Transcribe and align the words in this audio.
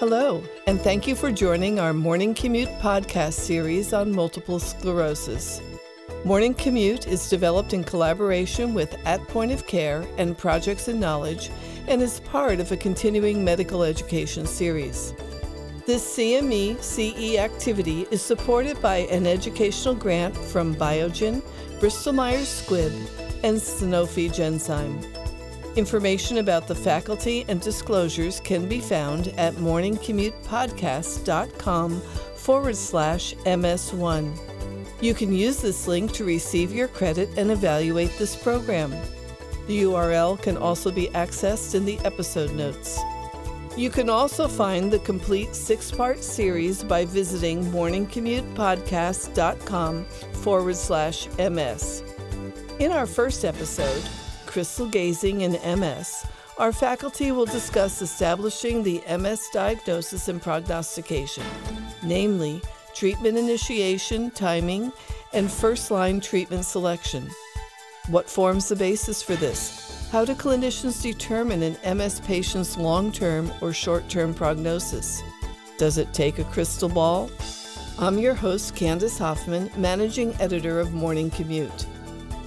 Hello, 0.00 0.42
and 0.66 0.80
thank 0.80 1.06
you 1.06 1.14
for 1.14 1.30
joining 1.30 1.78
our 1.78 1.92
Morning 1.92 2.32
Commute 2.32 2.70
podcast 2.80 3.34
series 3.34 3.92
on 3.92 4.10
multiple 4.10 4.58
sclerosis. 4.58 5.60
Morning 6.24 6.54
Commute 6.54 7.06
is 7.06 7.28
developed 7.28 7.74
in 7.74 7.84
collaboration 7.84 8.72
with 8.72 8.96
At 9.04 9.20
Point 9.28 9.52
of 9.52 9.66
Care 9.66 10.06
and 10.16 10.38
Projects 10.38 10.88
in 10.88 11.00
Knowledge 11.00 11.50
and 11.86 12.00
is 12.00 12.20
part 12.20 12.60
of 12.60 12.72
a 12.72 12.78
continuing 12.78 13.44
medical 13.44 13.82
education 13.82 14.46
series. 14.46 15.12
This 15.84 16.16
CME 16.16 16.82
CE 16.82 17.36
activity 17.36 18.06
is 18.10 18.22
supported 18.22 18.80
by 18.80 19.00
an 19.10 19.26
educational 19.26 19.94
grant 19.94 20.34
from 20.34 20.74
Biogen, 20.74 21.42
Bristol 21.78 22.14
Myers 22.14 22.62
Squibb, 22.62 22.94
and 23.44 23.58
Sanofi 23.58 24.30
Genzyme. 24.30 25.19
Information 25.76 26.38
about 26.38 26.66
the 26.66 26.74
faculty 26.74 27.44
and 27.46 27.60
disclosures 27.60 28.40
can 28.40 28.68
be 28.68 28.80
found 28.80 29.28
at 29.36 29.54
morningcommutepodcast.com 29.54 32.00
forward 32.34 32.76
slash 32.76 33.34
MS1. 33.34 34.36
You 35.00 35.14
can 35.14 35.32
use 35.32 35.62
this 35.62 35.86
link 35.86 36.10
to 36.12 36.24
receive 36.24 36.74
your 36.74 36.88
credit 36.88 37.28
and 37.36 37.52
evaluate 37.52 38.10
this 38.18 38.34
program. 38.34 38.90
The 39.68 39.82
URL 39.82 40.42
can 40.42 40.56
also 40.56 40.90
be 40.90 41.06
accessed 41.08 41.76
in 41.76 41.84
the 41.84 42.00
episode 42.00 42.52
notes. 42.54 42.98
You 43.76 43.90
can 43.90 44.10
also 44.10 44.48
find 44.48 44.90
the 44.90 44.98
complete 44.98 45.54
six 45.54 45.92
part 45.92 46.24
series 46.24 46.82
by 46.82 47.04
visiting 47.04 47.62
morningcommutepodcast.com 47.66 50.04
forward 50.04 50.76
slash 50.76 51.28
MS. 51.38 52.02
In 52.80 52.90
our 52.90 53.06
first 53.06 53.44
episode, 53.44 54.02
crystal 54.50 54.86
gazing, 54.86 55.44
and 55.44 55.80
MS, 55.80 56.26
our 56.58 56.72
faculty 56.72 57.30
will 57.30 57.46
discuss 57.46 58.02
establishing 58.02 58.82
the 58.82 59.00
MS 59.08 59.48
diagnosis 59.52 60.26
and 60.26 60.42
prognostication, 60.42 61.44
namely 62.02 62.60
treatment 62.92 63.38
initiation, 63.38 64.28
timing, 64.32 64.92
and 65.32 65.48
first 65.48 65.92
line 65.92 66.18
treatment 66.18 66.64
selection. 66.64 67.30
What 68.08 68.28
forms 68.28 68.68
the 68.68 68.74
basis 68.74 69.22
for 69.22 69.36
this? 69.36 70.08
How 70.10 70.24
do 70.24 70.34
clinicians 70.34 71.00
determine 71.00 71.62
an 71.62 71.96
MS 71.96 72.18
patient's 72.18 72.76
long 72.76 73.12
term 73.12 73.52
or 73.60 73.72
short 73.72 74.08
term 74.08 74.34
prognosis? 74.34 75.22
Does 75.78 75.96
it 75.96 76.12
take 76.12 76.40
a 76.40 76.44
crystal 76.44 76.88
ball? 76.88 77.30
I'm 78.00 78.18
your 78.18 78.34
host, 78.34 78.74
Candace 78.74 79.16
Hoffman, 79.16 79.70
managing 79.76 80.34
editor 80.40 80.80
of 80.80 80.92
Morning 80.92 81.30
Commute. 81.30 81.86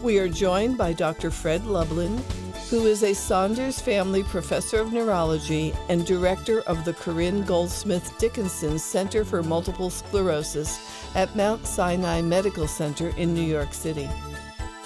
We 0.04 0.20
are 0.20 0.28
joined 0.28 0.78
by 0.78 0.92
Dr. 0.92 1.32
Fred 1.32 1.66
Lublin, 1.66 2.22
who 2.70 2.88
is 2.88 3.04
a 3.04 3.14
Saunders 3.14 3.80
Family 3.80 4.22
Professor 4.22 4.82
of 4.82 4.92
Neurology 4.92 5.74
and 5.88 6.06
Director 6.06 6.60
of 6.64 6.84
the 6.84 6.92
Corinne 6.92 7.44
Goldsmith 7.44 8.14
Dickinson 8.18 8.78
Center 8.80 9.24
for 9.24 9.42
Multiple 9.42 9.90
Sclerosis 9.90 10.78
at 11.16 11.34
Mount 11.38 11.66
Sinai 11.66 12.20
Medical 12.20 12.68
Center 12.68 13.14
in 13.16 13.34
New 13.34 13.46
York 13.46 13.74
City. 13.74 14.10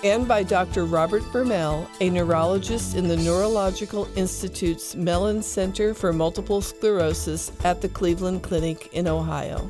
And 0.04 0.28
by 0.28 0.44
Dr. 0.44 0.86
Robert 0.86 1.24
Bermel, 1.34 1.88
a 2.00 2.12
neurologist 2.12 2.96
in 2.96 3.08
the 3.08 3.18
Neurological 3.18 4.08
Institute's 4.16 4.96
Mellen 4.96 5.42
Center 5.42 5.96
for 5.96 6.14
Multiple 6.14 6.62
Sclerosis 6.62 7.52
at 7.64 7.82
the 7.82 7.90
Cleveland 7.90 8.44
Clinic 8.44 8.94
in 8.94 9.08
Ohio. 9.08 9.68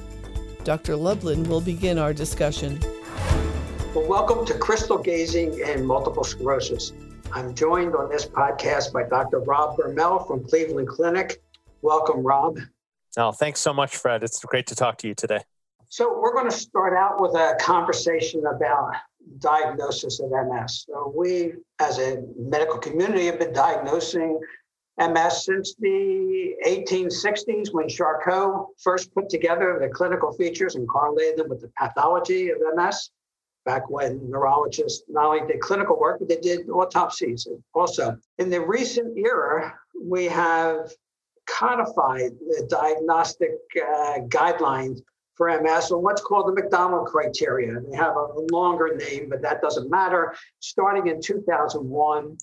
Dr. 0.65 0.97
Lublin 0.97 1.43
will 1.43 1.61
begin 1.61 1.97
our 1.97 2.13
discussion. 2.13 2.77
Well, 3.97 4.07
welcome 4.07 4.45
to 4.45 4.53
Crystal 4.53 4.99
Gazing 4.99 5.63
and 5.65 5.83
Multiple 5.83 6.23
Sclerosis. 6.23 6.93
I'm 7.33 7.55
joined 7.55 7.95
on 7.95 8.11
this 8.11 8.27
podcast 8.27 8.93
by 8.93 9.09
Dr. 9.09 9.39
Rob 9.39 9.75
Bermel 9.75 10.27
from 10.27 10.43
Cleveland 10.43 10.87
Clinic. 10.87 11.41
Welcome, 11.81 12.21
Rob. 12.21 12.59
Oh, 13.17 13.31
thanks 13.31 13.59
so 13.59 13.73
much, 13.73 13.97
Fred. 13.97 14.23
It's 14.23 14.39
great 14.45 14.67
to 14.67 14.75
talk 14.75 14.99
to 14.99 15.07
you 15.07 15.15
today. 15.15 15.39
So, 15.89 16.15
we're 16.21 16.33
going 16.33 16.47
to 16.47 16.55
start 16.55 16.93
out 16.93 17.19
with 17.19 17.33
a 17.33 17.57
conversation 17.59 18.43
about 18.45 18.91
diagnosis 19.39 20.19
of 20.19 20.29
MS. 20.29 20.85
So, 20.87 21.11
we, 21.17 21.53
as 21.79 21.97
a 21.97 22.21
medical 22.37 22.77
community, 22.77 23.25
have 23.25 23.39
been 23.39 23.51
diagnosing 23.51 24.39
MS 24.99 25.43
since 25.43 25.73
the 25.79 26.53
1860s 26.67 27.73
when 27.73 27.89
Charcot 27.89 28.67
first 28.77 29.11
put 29.15 29.27
together 29.27 29.79
the 29.81 29.89
clinical 29.89 30.33
features 30.33 30.75
and 30.75 30.87
correlated 30.87 31.39
them 31.39 31.49
with 31.49 31.61
the 31.61 31.71
pathology 31.79 32.51
of 32.51 32.59
MS 32.75 33.09
back 33.67 33.89
when 33.89 34.27
neurologists 34.29 35.03
not 35.09 35.25
only 35.25 35.45
did 35.45 35.59
clinical 35.59 35.99
work, 35.99 36.19
but 36.19 36.29
they 36.29 36.37
did 36.37 36.69
autopsies 36.69 37.45
also. 37.73 38.17
In 38.39 38.49
the 38.49 38.61
recent 38.61 39.17
era, 39.17 39.77
we 40.01 40.25
have 40.25 40.89
codified 41.47 42.31
the 42.39 42.65
diagnostic 42.69 43.57
uh, 43.75 44.19
guidelines 44.29 45.01
for 45.35 45.49
MS 45.61 45.91
or 45.91 45.99
what's 45.99 46.21
called 46.21 46.47
the 46.47 46.53
McDonald 46.53 47.07
criteria. 47.07 47.79
They 47.81 47.97
have 47.97 48.15
a 48.15 48.27
longer 48.51 48.95
name, 48.95 49.29
but 49.29 49.41
that 49.41 49.61
doesn't 49.61 49.89
matter. 49.91 50.33
Starting 50.59 51.07
in 51.07 51.21
2001, 51.21 52.37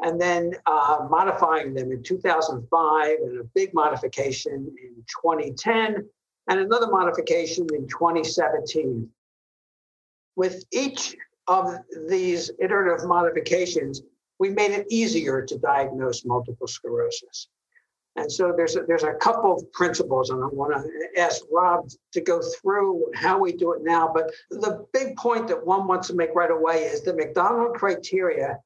and 0.00 0.20
then 0.20 0.52
uh, 0.66 1.06
modifying 1.08 1.72
them 1.72 1.92
in 1.92 2.02
2005, 2.02 3.18
and 3.22 3.40
a 3.40 3.44
big 3.54 3.72
modification 3.74 4.52
in 4.52 5.04
2010, 5.22 6.04
and 6.48 6.60
another 6.60 6.88
modification 6.88 7.66
in 7.74 7.86
2017 7.86 9.08
with 10.36 10.64
each 10.72 11.16
of 11.46 11.74
these 12.08 12.50
iterative 12.58 13.06
modifications, 13.06 14.02
we 14.38 14.50
made 14.50 14.72
it 14.72 14.86
easier 14.90 15.42
to 15.42 15.58
diagnose 15.58 16.24
multiple 16.24 16.66
sclerosis. 16.66 17.48
And 18.16 18.30
so 18.30 18.52
there's 18.56 18.76
a, 18.76 18.82
there's 18.86 19.02
a 19.02 19.14
couple 19.14 19.52
of 19.54 19.72
principles, 19.72 20.30
and 20.30 20.42
I 20.42 20.46
want 20.46 20.72
to 20.72 21.20
ask 21.20 21.42
Rob 21.50 21.88
to 22.12 22.20
go 22.20 22.40
through 22.40 23.10
how 23.14 23.38
we 23.38 23.52
do 23.52 23.72
it 23.72 23.82
now. 23.82 24.10
But 24.12 24.30
the 24.50 24.86
big 24.92 25.16
point 25.16 25.48
that 25.48 25.66
one 25.66 25.88
wants 25.88 26.08
to 26.08 26.14
make 26.14 26.34
right 26.34 26.50
away 26.50 26.84
is 26.84 27.02
the 27.02 27.14
McDonald 27.14 27.74
criteria 27.74 28.60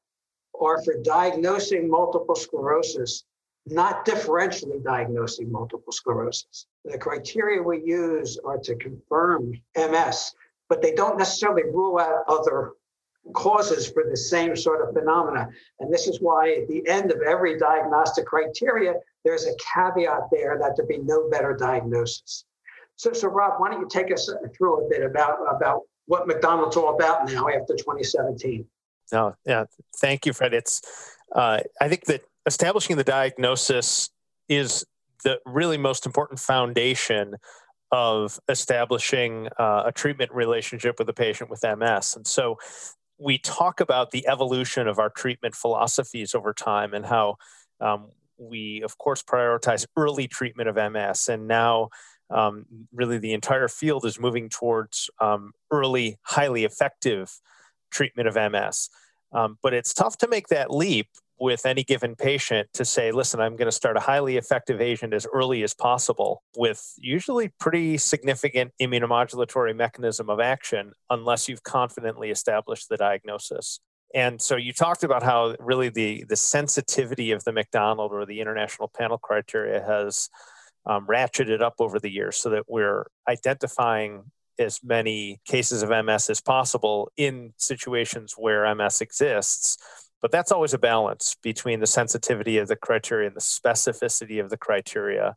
are 0.59 0.83
for 0.83 0.95
diagnosing 1.01 1.89
multiple 1.89 2.35
sclerosis, 2.35 3.23
not 3.65 4.05
differentially 4.05 4.83
diagnosing 4.83 5.51
multiple 5.51 5.93
sclerosis. 5.93 6.67
The 6.85 6.97
criteria 6.97 7.61
we 7.61 7.81
use 7.83 8.37
are 8.45 8.59
to 8.59 8.75
confirm 8.75 9.53
MS 9.75 10.35
but 10.69 10.81
they 10.81 10.93
don't 10.93 11.17
necessarily 11.17 11.63
rule 11.63 11.99
out 11.99 12.23
other 12.27 12.73
causes 13.33 13.89
for 13.89 14.05
the 14.09 14.17
same 14.17 14.55
sort 14.55 14.87
of 14.87 14.93
phenomena. 14.93 15.49
And 15.79 15.93
this 15.93 16.07
is 16.07 16.21
why 16.21 16.53
at 16.53 16.67
the 16.67 16.87
end 16.87 17.11
of 17.11 17.21
every 17.21 17.57
diagnostic 17.57 18.25
criteria, 18.25 18.93
there's 19.25 19.45
a 19.45 19.51
caveat 19.73 20.29
there 20.31 20.57
that 20.59 20.77
there 20.77 20.85
be 20.85 20.99
no 20.99 21.29
better 21.29 21.55
diagnosis. 21.55 22.45
So, 22.95 23.13
so 23.13 23.27
Rob, 23.27 23.59
why 23.59 23.71
don't 23.71 23.81
you 23.81 23.87
take 23.89 24.11
us 24.11 24.29
through 24.57 24.85
a 24.85 24.89
bit 24.89 25.03
about, 25.03 25.37
about 25.49 25.81
what 26.05 26.27
McDonald's 26.27 26.77
all 26.77 26.95
about 26.95 27.29
now 27.31 27.47
after 27.47 27.75
2017? 27.75 28.65
No, 29.11 29.35
yeah, 29.45 29.65
thank 29.97 30.25
you, 30.25 30.33
Fred. 30.33 30.53
It's 30.53 30.81
uh, 31.33 31.61
I 31.81 31.89
think 31.89 32.05
that 32.05 32.21
establishing 32.45 32.97
the 32.97 33.03
diagnosis 33.03 34.09
is 34.47 34.85
the 35.23 35.39
really 35.45 35.77
most 35.77 36.05
important 36.05 36.39
foundation 36.39 37.35
of 37.91 38.39
establishing 38.47 39.47
uh, 39.57 39.83
a 39.85 39.91
treatment 39.91 40.31
relationship 40.31 40.99
with 40.99 41.09
a 41.09 41.13
patient 41.13 41.49
with 41.49 41.63
MS. 41.63 42.15
And 42.15 42.27
so 42.27 42.57
we 43.17 43.37
talk 43.37 43.79
about 43.79 44.11
the 44.11 44.27
evolution 44.27 44.87
of 44.87 44.99
our 44.99 45.09
treatment 45.09 45.55
philosophies 45.55 46.33
over 46.33 46.53
time 46.53 46.93
and 46.93 47.05
how 47.05 47.35
um, 47.81 48.09
we, 48.37 48.81
of 48.83 48.97
course, 48.97 49.21
prioritize 49.21 49.85
early 49.97 50.27
treatment 50.27 50.69
of 50.69 50.75
MS. 50.91 51.29
And 51.29 51.47
now, 51.47 51.89
um, 52.29 52.65
really, 52.93 53.17
the 53.17 53.33
entire 53.33 53.67
field 53.67 54.05
is 54.05 54.19
moving 54.19 54.49
towards 54.49 55.09
um, 55.19 55.51
early, 55.71 56.17
highly 56.23 56.63
effective 56.63 57.31
treatment 57.91 58.27
of 58.27 58.35
MS. 58.35 58.89
Um, 59.31 59.57
but 59.61 59.73
it's 59.73 59.93
tough 59.93 60.17
to 60.19 60.27
make 60.27 60.47
that 60.47 60.71
leap 60.71 61.07
with 61.39 61.65
any 61.65 61.83
given 61.83 62.15
patient 62.15 62.67
to 62.73 62.83
say, 62.83 63.11
listen, 63.11 63.39
I'm 63.39 63.55
going 63.55 63.67
to 63.67 63.71
start 63.71 63.97
a 63.97 64.01
highly 64.01 64.37
effective 64.37 64.81
agent 64.81 65.13
as 65.13 65.25
early 65.33 65.63
as 65.63 65.73
possible 65.73 66.43
with 66.57 66.93
usually 66.97 67.49
pretty 67.59 67.97
significant 67.97 68.73
immunomodulatory 68.81 69.75
mechanism 69.75 70.29
of 70.29 70.39
action, 70.39 70.93
unless 71.09 71.47
you've 71.47 71.63
confidently 71.63 72.29
established 72.29 72.89
the 72.89 72.97
diagnosis. 72.97 73.79
And 74.13 74.41
so 74.41 74.55
you 74.55 74.73
talked 74.73 75.03
about 75.03 75.23
how 75.23 75.55
really 75.59 75.89
the, 75.89 76.25
the 76.27 76.35
sensitivity 76.35 77.31
of 77.31 77.43
the 77.43 77.51
McDonald 77.51 78.11
or 78.11 78.25
the 78.25 78.41
international 78.41 78.87
panel 78.87 79.17
criteria 79.17 79.81
has 79.81 80.29
um, 80.85 81.05
ratcheted 81.07 81.61
up 81.61 81.75
over 81.79 81.99
the 81.99 82.09
years 82.09 82.37
so 82.37 82.49
that 82.49 82.63
we're 82.67 83.05
identifying 83.27 84.23
as 84.57 84.79
many 84.83 85.39
cases 85.45 85.83
of 85.83 85.89
MS 85.89 86.29
as 86.29 86.41
possible 86.41 87.11
in 87.15 87.53
situations 87.57 88.33
where 88.37 88.73
MS 88.75 89.01
exists 89.01 89.77
but 90.21 90.31
that's 90.31 90.51
always 90.51 90.73
a 90.73 90.79
balance 90.79 91.35
between 91.41 91.79
the 91.79 91.87
sensitivity 91.87 92.57
of 92.57 92.67
the 92.67 92.75
criteria 92.75 93.27
and 93.27 93.35
the 93.35 93.41
specificity 93.41 94.41
of 94.43 94.49
the 94.49 94.57
criteria. 94.57 95.35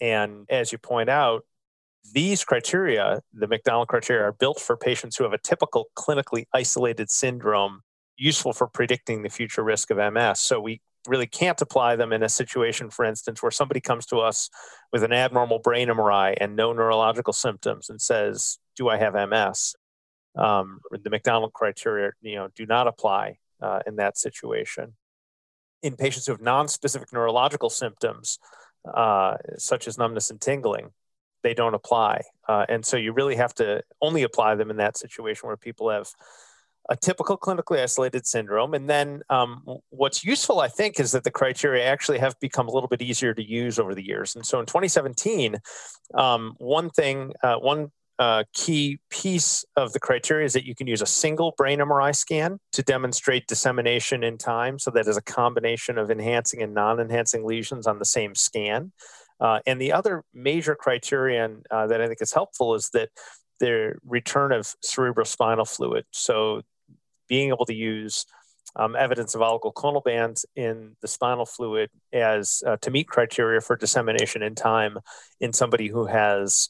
And 0.00 0.46
as 0.48 0.72
you 0.72 0.78
point 0.78 1.08
out, 1.08 1.44
these 2.12 2.44
criteria, 2.44 3.20
the 3.32 3.46
McDonald 3.46 3.88
criteria, 3.88 4.24
are 4.24 4.32
built 4.32 4.60
for 4.60 4.76
patients 4.76 5.16
who 5.16 5.24
have 5.24 5.32
a 5.32 5.38
typical 5.38 5.86
clinically 5.96 6.46
isolated 6.54 7.10
syndrome 7.10 7.80
useful 8.16 8.52
for 8.52 8.66
predicting 8.66 9.22
the 9.22 9.28
future 9.28 9.62
risk 9.62 9.90
of 9.90 9.98
MS. 10.12 10.40
So 10.40 10.60
we 10.60 10.80
really 11.06 11.26
can't 11.26 11.60
apply 11.60 11.96
them 11.96 12.12
in 12.12 12.22
a 12.22 12.28
situation, 12.28 12.90
for 12.90 13.04
instance, 13.04 13.42
where 13.42 13.50
somebody 13.50 13.80
comes 13.80 14.06
to 14.06 14.18
us 14.18 14.48
with 14.92 15.04
an 15.04 15.12
abnormal 15.12 15.60
brain 15.60 15.88
MRI 15.88 16.36
and 16.40 16.56
no 16.56 16.72
neurological 16.72 17.32
symptoms 17.32 17.88
and 17.88 18.00
says, 18.00 18.58
"Do 18.76 18.88
I 18.88 18.96
have 18.96 19.14
MS?" 19.14 19.76
Um, 20.36 20.80
the 20.90 21.10
McDonald 21.10 21.52
criteria, 21.52 22.12
you 22.20 22.36
know, 22.36 22.48
do 22.54 22.66
not 22.66 22.86
apply 22.86 23.38
uh, 23.60 23.80
in 23.86 23.96
that 23.96 24.18
situation. 24.18 24.94
In 25.82 25.96
patients 25.96 26.26
who 26.26 26.32
have 26.32 26.40
non-specific 26.40 27.12
neurological 27.12 27.70
symptoms, 27.70 28.38
uh, 28.92 29.36
such 29.56 29.86
as 29.86 29.98
numbness 29.98 30.30
and 30.30 30.40
tingling, 30.40 30.90
they 31.42 31.54
don't 31.54 31.74
apply. 31.74 32.22
Uh, 32.48 32.66
and 32.68 32.84
so 32.84 32.96
you 32.96 33.12
really 33.12 33.36
have 33.36 33.54
to 33.54 33.82
only 34.02 34.22
apply 34.22 34.54
them 34.54 34.70
in 34.70 34.76
that 34.78 34.96
situation 34.96 35.46
where 35.46 35.56
people 35.56 35.90
have 35.90 36.08
a 36.88 36.96
typical 36.96 37.36
clinically 37.36 37.82
isolated 37.82 38.26
syndrome. 38.26 38.72
And 38.74 38.88
then 38.88 39.22
um, 39.28 39.62
what's 39.90 40.24
useful, 40.24 40.60
I 40.60 40.68
think, 40.68 40.98
is 40.98 41.12
that 41.12 41.22
the 41.22 41.30
criteria 41.30 41.84
actually 41.84 42.18
have 42.18 42.38
become 42.40 42.66
a 42.66 42.70
little 42.70 42.88
bit 42.88 43.02
easier 43.02 43.34
to 43.34 43.46
use 43.46 43.78
over 43.78 43.94
the 43.94 44.04
years. 44.04 44.34
And 44.36 44.44
so 44.44 44.58
in 44.58 44.66
2017, 44.66 45.56
um, 46.14 46.54
one 46.58 46.88
thing, 46.88 47.34
uh, 47.42 47.56
one 47.56 47.92
uh, 48.18 48.44
key 48.52 48.98
piece 49.10 49.64
of 49.76 49.92
the 49.92 50.00
criteria 50.00 50.44
is 50.44 50.52
that 50.52 50.66
you 50.66 50.74
can 50.74 50.86
use 50.86 51.02
a 51.02 51.06
single 51.06 51.54
brain 51.56 51.78
MRI 51.78 52.14
scan 52.14 52.58
to 52.72 52.82
demonstrate 52.82 53.46
dissemination 53.46 54.24
in 54.24 54.38
time. 54.38 54.78
So 54.78 54.90
that 54.90 55.06
is 55.06 55.16
a 55.16 55.22
combination 55.22 55.98
of 55.98 56.10
enhancing 56.10 56.62
and 56.62 56.74
non 56.74 57.00
enhancing 57.00 57.44
lesions 57.44 57.86
on 57.86 57.98
the 57.98 58.04
same 58.04 58.34
scan. 58.34 58.92
Uh, 59.40 59.60
and 59.66 59.80
the 59.80 59.92
other 59.92 60.24
major 60.34 60.74
criterion 60.74 61.62
uh, 61.70 61.86
that 61.86 62.00
I 62.00 62.06
think 62.06 62.20
is 62.20 62.32
helpful 62.32 62.74
is 62.74 62.90
that 62.92 63.10
the 63.60 63.94
return 64.04 64.52
of 64.52 64.74
cerebrospinal 64.84 65.68
fluid. 65.68 66.04
So 66.10 66.62
being 67.28 67.50
able 67.50 67.66
to 67.66 67.74
use 67.74 68.26
um, 68.76 68.96
evidence 68.96 69.34
of 69.34 69.40
oligoclonal 69.40 70.02
bands 70.04 70.44
in 70.56 70.96
the 71.02 71.08
spinal 71.08 71.46
fluid 71.46 71.90
as 72.12 72.62
uh, 72.66 72.76
to 72.82 72.90
meet 72.90 73.08
criteria 73.08 73.60
for 73.60 73.76
dissemination 73.76 74.42
in 74.42 74.54
time 74.54 74.98
in 75.40 75.52
somebody 75.52 75.88
who 75.88 76.06
has 76.06 76.68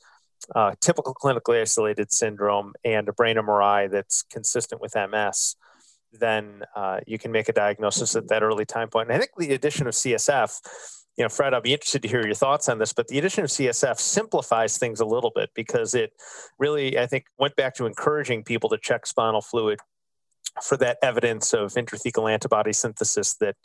uh, 0.54 0.72
typical 0.80 1.14
clinically 1.14 1.60
isolated 1.60 2.12
syndrome 2.12 2.74
and 2.84 3.08
a 3.08 3.12
brain 3.12 3.36
MRI 3.36 3.90
that's 3.90 4.22
consistent 4.22 4.80
with 4.80 4.94
MS, 4.94 5.56
then 6.12 6.62
uh, 6.74 7.00
you 7.06 7.18
can 7.18 7.32
make 7.32 7.48
a 7.48 7.52
diagnosis 7.52 8.16
at 8.16 8.28
that 8.28 8.42
early 8.42 8.64
time 8.64 8.88
point. 8.88 9.08
And 9.08 9.16
I 9.16 9.18
think 9.18 9.32
the 9.36 9.54
addition 9.54 9.86
of 9.86 9.94
CSF, 9.94 10.58
you 11.16 11.24
know, 11.24 11.28
Fred, 11.28 11.52
I'll 11.52 11.60
be 11.60 11.72
interested 11.72 12.02
to 12.02 12.08
hear 12.08 12.24
your 12.24 12.34
thoughts 12.34 12.68
on 12.68 12.78
this, 12.78 12.92
but 12.92 13.08
the 13.08 13.18
addition 13.18 13.44
of 13.44 13.50
CSF 13.50 13.98
simplifies 13.98 14.78
things 14.78 15.00
a 15.00 15.04
little 15.04 15.32
bit 15.34 15.50
because 15.54 15.94
it 15.94 16.12
really, 16.58 16.98
I 16.98 17.06
think, 17.06 17.24
went 17.38 17.56
back 17.56 17.74
to 17.76 17.86
encouraging 17.86 18.44
people 18.44 18.70
to 18.70 18.78
check 18.78 19.06
spinal 19.06 19.42
fluid 19.42 19.80
for 20.62 20.76
that 20.78 20.98
evidence 21.02 21.52
of 21.52 21.72
intrathecal 21.74 22.30
antibody 22.30 22.72
synthesis 22.72 23.34
that 23.34 23.56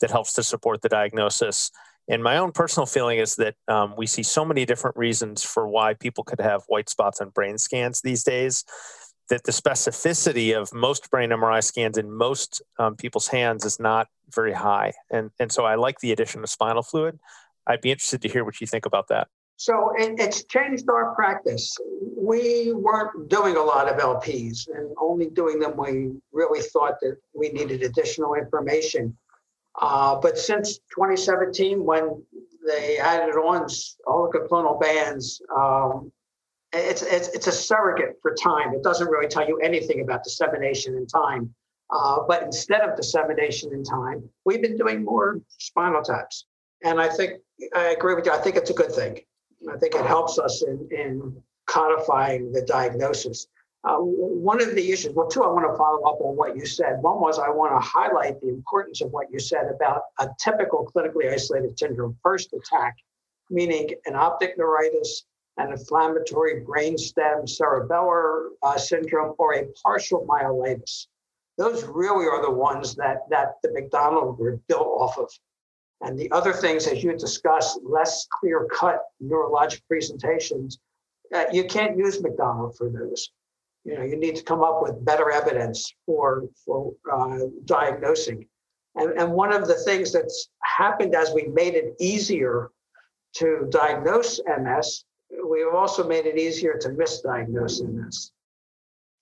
that 0.00 0.10
helps 0.10 0.32
to 0.34 0.42
support 0.42 0.82
the 0.82 0.88
diagnosis. 0.88 1.70
And 2.08 2.22
my 2.22 2.36
own 2.36 2.52
personal 2.52 2.86
feeling 2.86 3.18
is 3.18 3.36
that 3.36 3.54
um, 3.68 3.94
we 3.96 4.06
see 4.06 4.22
so 4.22 4.44
many 4.44 4.64
different 4.64 4.96
reasons 4.96 5.44
for 5.44 5.68
why 5.68 5.94
people 5.94 6.24
could 6.24 6.40
have 6.40 6.62
white 6.66 6.88
spots 6.88 7.20
on 7.20 7.30
brain 7.30 7.58
scans 7.58 8.00
these 8.00 8.24
days 8.24 8.64
that 9.30 9.44
the 9.44 9.52
specificity 9.52 10.54
of 10.54 10.74
most 10.74 11.10
brain 11.10 11.30
MRI 11.30 11.62
scans 11.62 11.96
in 11.96 12.10
most 12.10 12.60
um, 12.78 12.96
people's 12.96 13.28
hands 13.28 13.64
is 13.64 13.78
not 13.78 14.08
very 14.34 14.52
high. 14.52 14.92
And, 15.10 15.30
and 15.38 15.50
so 15.50 15.64
I 15.64 15.76
like 15.76 16.00
the 16.00 16.12
addition 16.12 16.42
of 16.42 16.50
spinal 16.50 16.82
fluid. 16.82 17.18
I'd 17.66 17.80
be 17.80 17.90
interested 17.90 18.20
to 18.22 18.28
hear 18.28 18.44
what 18.44 18.60
you 18.60 18.66
think 18.66 18.84
about 18.84 19.08
that. 19.08 19.28
So 19.56 19.92
it, 19.96 20.18
it's 20.18 20.44
changed 20.44 20.88
our 20.90 21.14
practice. 21.14 21.76
We 22.16 22.72
weren't 22.72 23.28
doing 23.28 23.56
a 23.56 23.62
lot 23.62 23.88
of 23.88 23.98
LPs 23.98 24.68
and 24.68 24.92
only 25.00 25.30
doing 25.30 25.60
them 25.60 25.76
when 25.76 25.94
we 25.94 26.20
really 26.32 26.60
thought 26.60 26.94
that 27.00 27.16
we 27.32 27.50
needed 27.50 27.82
additional 27.82 28.34
information. 28.34 29.16
Uh, 29.80 30.16
but 30.20 30.38
since 30.38 30.78
2017, 30.94 31.84
when 31.84 32.22
they 32.66 32.98
added 32.98 33.34
on 33.34 33.66
oligoclonal 34.06 34.80
bands, 34.80 35.40
um, 35.56 36.12
it's, 36.72 37.02
it's, 37.02 37.28
it's 37.28 37.46
a 37.46 37.52
surrogate 37.52 38.16
for 38.22 38.34
time. 38.34 38.72
It 38.74 38.82
doesn't 38.82 39.08
really 39.08 39.28
tell 39.28 39.46
you 39.46 39.58
anything 39.58 40.00
about 40.00 40.24
dissemination 40.24 40.96
in 40.96 41.06
time. 41.06 41.54
Uh, 41.90 42.20
but 42.26 42.42
instead 42.42 42.80
of 42.80 42.96
dissemination 42.96 43.72
in 43.72 43.84
time, 43.84 44.28
we've 44.44 44.62
been 44.62 44.78
doing 44.78 45.04
more 45.04 45.40
spinal 45.58 46.02
taps. 46.02 46.46
And 46.82 47.00
I 47.00 47.08
think 47.08 47.34
I 47.74 47.90
agree 47.90 48.14
with 48.14 48.26
you. 48.26 48.32
I 48.32 48.38
think 48.38 48.56
it's 48.56 48.70
a 48.70 48.74
good 48.74 48.92
thing. 48.92 49.20
I 49.72 49.76
think 49.76 49.94
it 49.94 50.06
helps 50.06 50.38
us 50.38 50.62
in, 50.62 50.88
in 50.90 51.42
codifying 51.66 52.50
the 52.52 52.62
diagnosis. 52.62 53.46
Uh, 53.84 53.96
one 53.96 54.62
of 54.62 54.76
the 54.76 54.92
issues, 54.92 55.12
well, 55.12 55.26
two, 55.26 55.42
I 55.42 55.48
want 55.48 55.68
to 55.68 55.76
follow 55.76 56.02
up 56.02 56.20
on 56.20 56.36
what 56.36 56.56
you 56.56 56.64
said. 56.66 57.02
One 57.02 57.20
was 57.20 57.40
I 57.40 57.50
want 57.50 57.72
to 57.72 57.80
highlight 57.80 58.40
the 58.40 58.48
importance 58.48 59.00
of 59.00 59.10
what 59.10 59.26
you 59.32 59.40
said 59.40 59.66
about 59.74 60.02
a 60.20 60.28
typical 60.38 60.88
clinically 60.94 61.32
isolated 61.32 61.76
syndrome, 61.76 62.16
first 62.22 62.52
attack, 62.52 62.96
meaning 63.50 63.90
an 64.06 64.14
optic 64.14 64.56
neuritis, 64.56 65.24
an 65.56 65.72
inflammatory 65.72 66.64
brainstem 66.64 67.44
cerebellar 67.44 68.50
uh, 68.62 68.78
syndrome, 68.78 69.34
or 69.38 69.54
a 69.54 69.66
partial 69.82 70.24
myelitis. 70.26 71.08
Those 71.58 71.82
really 71.84 72.26
are 72.26 72.40
the 72.40 72.50
ones 72.52 72.94
that, 72.94 73.28
that 73.30 73.56
the 73.64 73.72
McDonald 73.72 74.38
were 74.38 74.60
built 74.68 74.86
off 74.86 75.18
of. 75.18 75.28
And 76.02 76.16
the 76.16 76.30
other 76.30 76.52
things, 76.52 76.86
as 76.86 77.02
you 77.02 77.16
discussed, 77.16 77.80
less 77.82 78.28
clear 78.40 78.66
cut 78.72 79.02
neurologic 79.22 79.82
presentations, 79.88 80.78
uh, 81.34 81.44
you 81.52 81.64
can't 81.64 81.96
use 81.96 82.22
McDonald 82.22 82.76
for 82.76 82.88
those. 82.88 83.30
You 83.84 83.96
know, 83.96 84.02
you 84.02 84.16
need 84.16 84.36
to 84.36 84.44
come 84.44 84.62
up 84.62 84.80
with 84.82 85.04
better 85.04 85.30
evidence 85.30 85.92
for, 86.06 86.44
for 86.64 86.94
uh, 87.12 87.38
diagnosing. 87.64 88.46
And, 88.94 89.18
and 89.18 89.32
one 89.32 89.52
of 89.52 89.66
the 89.66 89.74
things 89.74 90.12
that's 90.12 90.50
happened 90.62 91.14
as 91.14 91.32
we 91.32 91.44
made 91.44 91.74
it 91.74 91.94
easier 91.98 92.70
to 93.36 93.66
diagnose 93.70 94.40
MS, 94.46 95.04
we've 95.48 95.74
also 95.74 96.06
made 96.06 96.26
it 96.26 96.38
easier 96.38 96.76
to 96.78 96.90
misdiagnose 96.90 97.82
MS. 97.82 98.30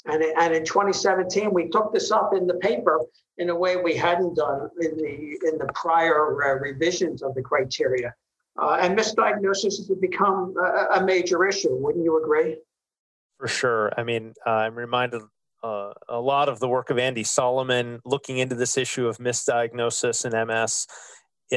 And, 0.07 0.23
and 0.23 0.55
in 0.55 0.65
2017, 0.65 1.53
we 1.53 1.69
took 1.69 1.93
this 1.93 2.11
up 2.11 2.35
in 2.35 2.47
the 2.47 2.55
paper 2.55 3.01
in 3.39 3.51
a 3.51 3.57
way 3.57 3.77
we 3.77 3.95
hadn't 3.95 4.35
done 4.35 4.69
in 4.81 4.97
the 4.97 5.49
in 5.49 5.59
the 5.59 5.69
prior 5.75 6.43
uh, 6.43 6.55
revisions 6.59 7.23
of 7.23 7.35
the 7.35 7.43
criteria. 7.43 8.15
Uh, 8.61 8.79
and 8.81 8.99
misdiagnosis 8.99 9.79
has 9.79 9.91
become 10.01 10.55
a, 10.63 10.99
a, 11.01 11.05
major 11.05 11.47
issue. 11.47 11.75
Wouldn't 11.75 12.05
you 12.05 12.23
agree? 12.23 12.59
For 13.41 13.49
sure. 13.49 13.91
I 13.97 14.03
mean, 14.05 14.35
uh, 14.47 14.51
I'm 14.51 14.75
reminded 14.75 15.23
uh, 15.63 15.95
a 16.11 16.21
lot 16.21 16.51
of 16.51 16.61
the 16.61 16.69
work 16.69 16.91
of 16.91 16.99
Andy 16.99 17.25
Solomon 17.25 18.01
looking 18.05 18.37
into 18.37 18.55
this 18.55 18.77
issue 18.77 19.07
of 19.07 19.17
misdiagnosis 19.17 20.27
and 20.27 20.49
MS. 20.49 20.87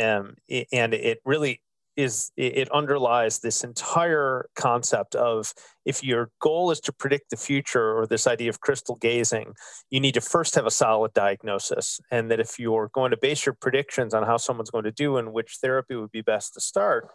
Um, 0.01 0.35
and 0.71 0.93
it 0.93 1.19
really 1.25 1.61
is 1.97 2.31
it 2.37 2.71
underlies 2.71 3.39
this 3.39 3.63
entire 3.63 4.47
concept 4.55 5.13
of 5.13 5.53
if 5.85 6.03
your 6.03 6.31
goal 6.41 6.71
is 6.71 6.79
to 6.79 6.93
predict 6.93 7.29
the 7.29 7.37
future 7.37 7.95
or 7.95 8.07
this 8.07 8.25
idea 8.25 8.49
of 8.49 8.61
crystal 8.61 8.95
gazing 8.95 9.53
you 9.91 9.99
need 9.99 10.15
to 10.15 10.21
first 10.21 10.55
have 10.55 10.65
a 10.65 10.71
solid 10.71 11.13
diagnosis 11.13 12.01
and 12.09 12.31
that 12.31 12.39
if 12.39 12.57
you're 12.57 12.89
going 12.95 13.11
to 13.11 13.17
base 13.17 13.45
your 13.45 13.53
predictions 13.53 14.15
on 14.15 14.23
how 14.23 14.37
someone's 14.37 14.71
going 14.71 14.83
to 14.83 14.91
do 14.91 15.17
and 15.17 15.33
which 15.33 15.59
therapy 15.61 15.95
would 15.95 16.11
be 16.11 16.21
best 16.21 16.55
to 16.55 16.59
start 16.59 17.09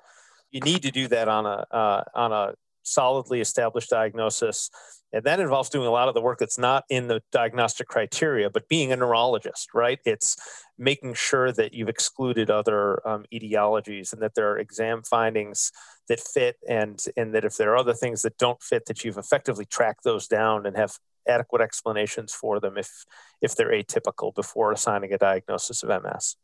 you 0.53 0.61
need 0.61 0.81
to 0.81 0.93
do 0.93 1.09
that 1.09 1.27
on 1.27 1.45
a 1.45 1.67
uh, 1.73 2.05
on 2.15 2.31
a 2.31 2.55
solidly 2.89 3.41
established 3.41 3.91
diagnosis 3.91 4.71
and 5.13 5.25
that 5.25 5.41
involves 5.41 5.71
doing 5.71 5.87
a 5.87 5.91
lot 5.91 6.09
of 6.09 6.15
the 6.15 6.21
work 6.21 6.39
that's 6.39 6.59
not 6.59 6.85
in 6.91 7.09
the 7.09 7.23
diagnostic 7.33 7.89
criteria, 7.89 8.51
but 8.51 8.69
being 8.69 8.93
a 8.93 8.97
neurologist, 8.97 9.73
right? 9.73 9.99
It's 10.05 10.37
making 10.77 11.15
sure 11.15 11.51
that 11.53 11.73
you've 11.73 11.89
excluded 11.89 12.51
other 12.51 13.07
um, 13.09 13.25
etiologies 13.33 14.13
and 14.13 14.21
that 14.21 14.35
there 14.35 14.51
are 14.51 14.59
exam 14.59 15.03
findings 15.03 15.73
that 16.09 16.21
fit, 16.21 16.57
and, 16.69 17.03
and 17.17 17.35
that 17.35 17.45
if 17.45 17.57
there 17.57 17.73
are 17.73 17.79
other 17.79 17.95
things 17.95 18.23
that 18.23 18.37
don't 18.37 18.63
fit, 18.63 18.85
that 18.87 19.03
you've 19.03 19.17
effectively 19.17 19.65
tracked 19.65 20.05
those 20.05 20.29
down 20.29 20.67
and 20.67 20.77
have 20.77 20.99
adequate 21.27 21.63
explanations 21.63 22.33
for 22.35 22.61
them 22.61 22.77
if, 22.77 23.05
if 23.41 23.55
they're 23.57 23.73
atypical 23.73 24.35
before 24.35 24.73
assigning 24.73 25.13
a 25.13 25.19
diagnosis 25.19 25.83
of 25.83 25.89
MS. 26.03 26.37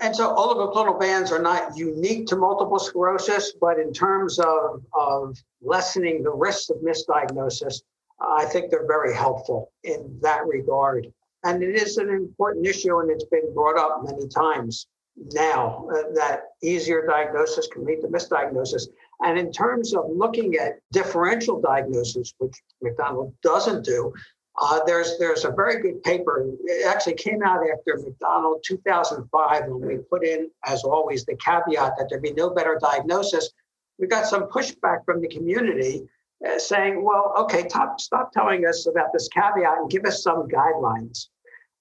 And 0.00 0.14
so 0.14 0.30
all 0.34 0.50
of 0.50 0.58
oligoclonal 0.58 0.98
bands 0.98 1.32
are 1.32 1.42
not 1.42 1.76
unique 1.76 2.26
to 2.28 2.36
multiple 2.36 2.78
sclerosis, 2.78 3.52
but 3.60 3.78
in 3.78 3.92
terms 3.92 4.38
of, 4.38 4.82
of 4.92 5.36
lessening 5.62 6.22
the 6.22 6.32
risk 6.32 6.70
of 6.70 6.76
misdiagnosis, 6.78 7.82
I 8.20 8.44
think 8.46 8.70
they're 8.70 8.86
very 8.86 9.14
helpful 9.14 9.72
in 9.84 10.18
that 10.22 10.46
regard. 10.46 11.12
And 11.44 11.62
it 11.62 11.76
is 11.76 11.98
an 11.98 12.10
important 12.10 12.66
issue, 12.66 12.98
and 12.98 13.10
it's 13.10 13.24
been 13.24 13.54
brought 13.54 13.78
up 13.78 14.04
many 14.04 14.26
times 14.28 14.86
now 15.32 15.88
uh, 15.92 16.12
that 16.14 16.42
easier 16.62 17.06
diagnosis 17.06 17.66
can 17.68 17.84
lead 17.84 18.00
to 18.00 18.08
misdiagnosis. 18.08 18.88
And 19.20 19.38
in 19.38 19.52
terms 19.52 19.94
of 19.94 20.04
looking 20.08 20.56
at 20.56 20.78
differential 20.92 21.60
diagnosis, 21.60 22.34
which 22.38 22.54
McDonald 22.82 23.34
doesn't 23.42 23.84
do, 23.84 24.12
uh, 24.60 24.80
there's 24.84 25.18
there's 25.18 25.44
a 25.44 25.50
very 25.50 25.80
good 25.80 26.02
paper. 26.02 26.44
It 26.64 26.86
actually 26.86 27.14
came 27.14 27.42
out 27.42 27.60
after 27.70 27.98
McDonald 27.98 28.62
2005 28.66 29.66
when 29.66 29.86
we 29.86 29.98
put 29.98 30.24
in, 30.24 30.50
as 30.66 30.84
always, 30.84 31.24
the 31.24 31.36
caveat 31.36 31.94
that 31.96 32.08
there 32.10 32.20
be 32.20 32.32
no 32.32 32.50
better 32.50 32.78
diagnosis. 32.80 33.50
We 33.98 34.06
got 34.06 34.26
some 34.26 34.44
pushback 34.44 35.04
from 35.04 35.20
the 35.20 35.28
community 35.28 36.08
uh, 36.46 36.58
saying, 36.58 37.02
well, 37.04 37.34
okay, 37.38 37.66
top, 37.66 38.00
stop 38.00 38.32
telling 38.32 38.66
us 38.66 38.86
about 38.86 39.12
this 39.12 39.28
caveat 39.28 39.78
and 39.78 39.90
give 39.90 40.04
us 40.04 40.22
some 40.22 40.48
guidelines. 40.48 41.26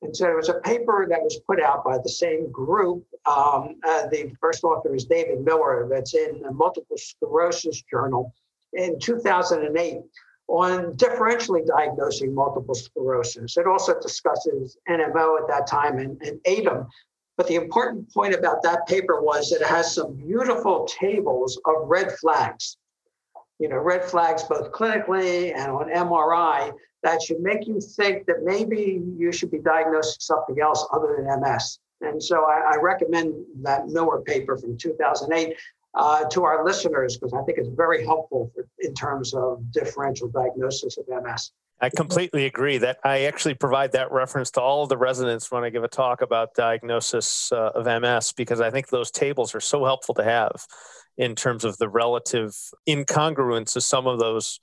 And 0.02 0.16
so 0.16 0.26
there 0.26 0.36
was 0.36 0.50
a 0.50 0.60
paper 0.62 1.08
that 1.10 1.22
was 1.22 1.40
put 1.48 1.62
out 1.62 1.84
by 1.84 1.98
the 1.98 2.10
same 2.10 2.52
group. 2.52 3.04
Um, 3.26 3.76
uh, 3.88 4.08
the 4.08 4.32
first 4.40 4.64
author 4.64 4.94
is 4.96 5.06
David 5.06 5.42
Miller, 5.42 5.88
that's 5.90 6.14
in 6.14 6.42
the 6.42 6.52
Multiple 6.52 6.98
Sclerosis 6.98 7.82
Journal 7.90 8.34
in 8.74 9.00
2008 9.00 10.02
on 10.48 10.94
differentially 10.94 11.66
diagnosing 11.66 12.34
multiple 12.34 12.75
sclerosis. 12.75 13.58
It 13.58 13.68
also 13.68 14.00
discusses 14.00 14.77
NMO 14.89 15.42
at 15.42 15.48
that 15.48 15.68
time 15.68 16.00
and, 16.00 16.22
and 16.22 16.39
ADEM. 16.46 16.88
But 17.36 17.48
the 17.48 17.56
important 17.56 18.12
point 18.12 18.34
about 18.34 18.63
that 18.63 18.88
paper 18.88 19.22
was 19.22 19.50
that 19.50 19.62
it 19.62 19.68
has 19.68 19.94
some 19.94 20.16
beautiful 20.16 20.86
tables 20.86 21.60
of 21.66 21.75
red 21.84 22.13
flags. 22.13 22.77
You 23.60 23.70
know, 23.70 23.77
red 23.77 24.04
flags 24.04 24.44
both 24.44 24.72
clinically 24.72 25.56
and 25.56 25.72
on 25.72 25.89
MRI 25.89 26.74
that 27.04 27.22
should 27.22 27.39
make 27.39 27.68
you 27.68 27.80
think 27.80 28.25
that 28.25 28.44
maybe 28.44 29.01
you 29.18 29.32
should 29.32 29.51
be 29.51 29.60
diagnosed 29.60 30.18
with 30.18 30.24
something 30.24 30.60
else 30.62 30.86
other 30.92 31.18
than 31.18 31.42
MS. 31.42 31.80
And 32.01 32.22
so 32.22 32.46
I, 32.46 32.74
I 32.74 32.75
recommend 32.82 33.34
that 33.62 33.88
Miller 33.88 34.22
paper 34.22 34.58
from 34.58 34.77
2008 34.77 35.56
uh, 35.94 36.25
to 36.25 36.44
our 36.44 36.63
listeners 36.63 37.17
because 37.17 37.34
I 37.34 37.41
think 37.44 37.58
it's 37.58 37.70
very 37.70 38.06
helpful 38.06 38.51
for, 38.53 38.67
in 38.79 38.94
terms 38.94 39.34
of 39.34 39.72
differential 39.72 40.29
diagnosis 40.29 40.98
of 40.98 41.06
MS. 41.08 41.51
I 41.79 41.89
completely 41.89 42.46
agree 42.46 42.79
that 42.79 42.98
I 43.03 43.25
actually 43.25 43.53
provide 43.53 43.91
that 43.91 44.12
reference 44.12 44.50
to 44.51 44.62
all 44.62 44.82
of 44.82 44.89
the 44.89 44.98
residents 44.98 45.51
when 45.51 45.63
I 45.63 45.70
give 45.70 45.84
a 45.84 45.88
talk 45.88 46.22
about 46.22 46.56
diagnosis 46.56 47.51
uh, 47.51 47.72
of 47.75 47.86
MS 47.86 48.34
because 48.34 48.62
I 48.62 48.72
think 48.72 48.88
those 48.88 49.12
tables 49.12 49.53
are 49.53 49.60
so 49.60 49.86
helpful 49.86 50.15
to 50.15 50.24
have 50.24 50.65
in 51.17 51.36
terms 51.36 51.63
of 51.63 51.77
the 51.77 51.88
relative 51.88 52.56
incongruence 52.89 53.75
of 53.75 53.84
some 53.84 54.08
of 54.08 54.20
those 54.20 54.60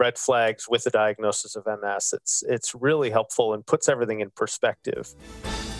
red 0.00 0.18
flags 0.18 0.66
with 0.68 0.84
the 0.84 0.90
diagnosis 0.90 1.54
of 1.54 1.64
MS. 1.66 2.12
It's 2.12 2.42
it's 2.48 2.74
really 2.74 3.10
helpful 3.10 3.54
and 3.54 3.64
puts 3.64 3.88
everything 3.88 4.20
in 4.20 4.30
perspective. 4.30 5.14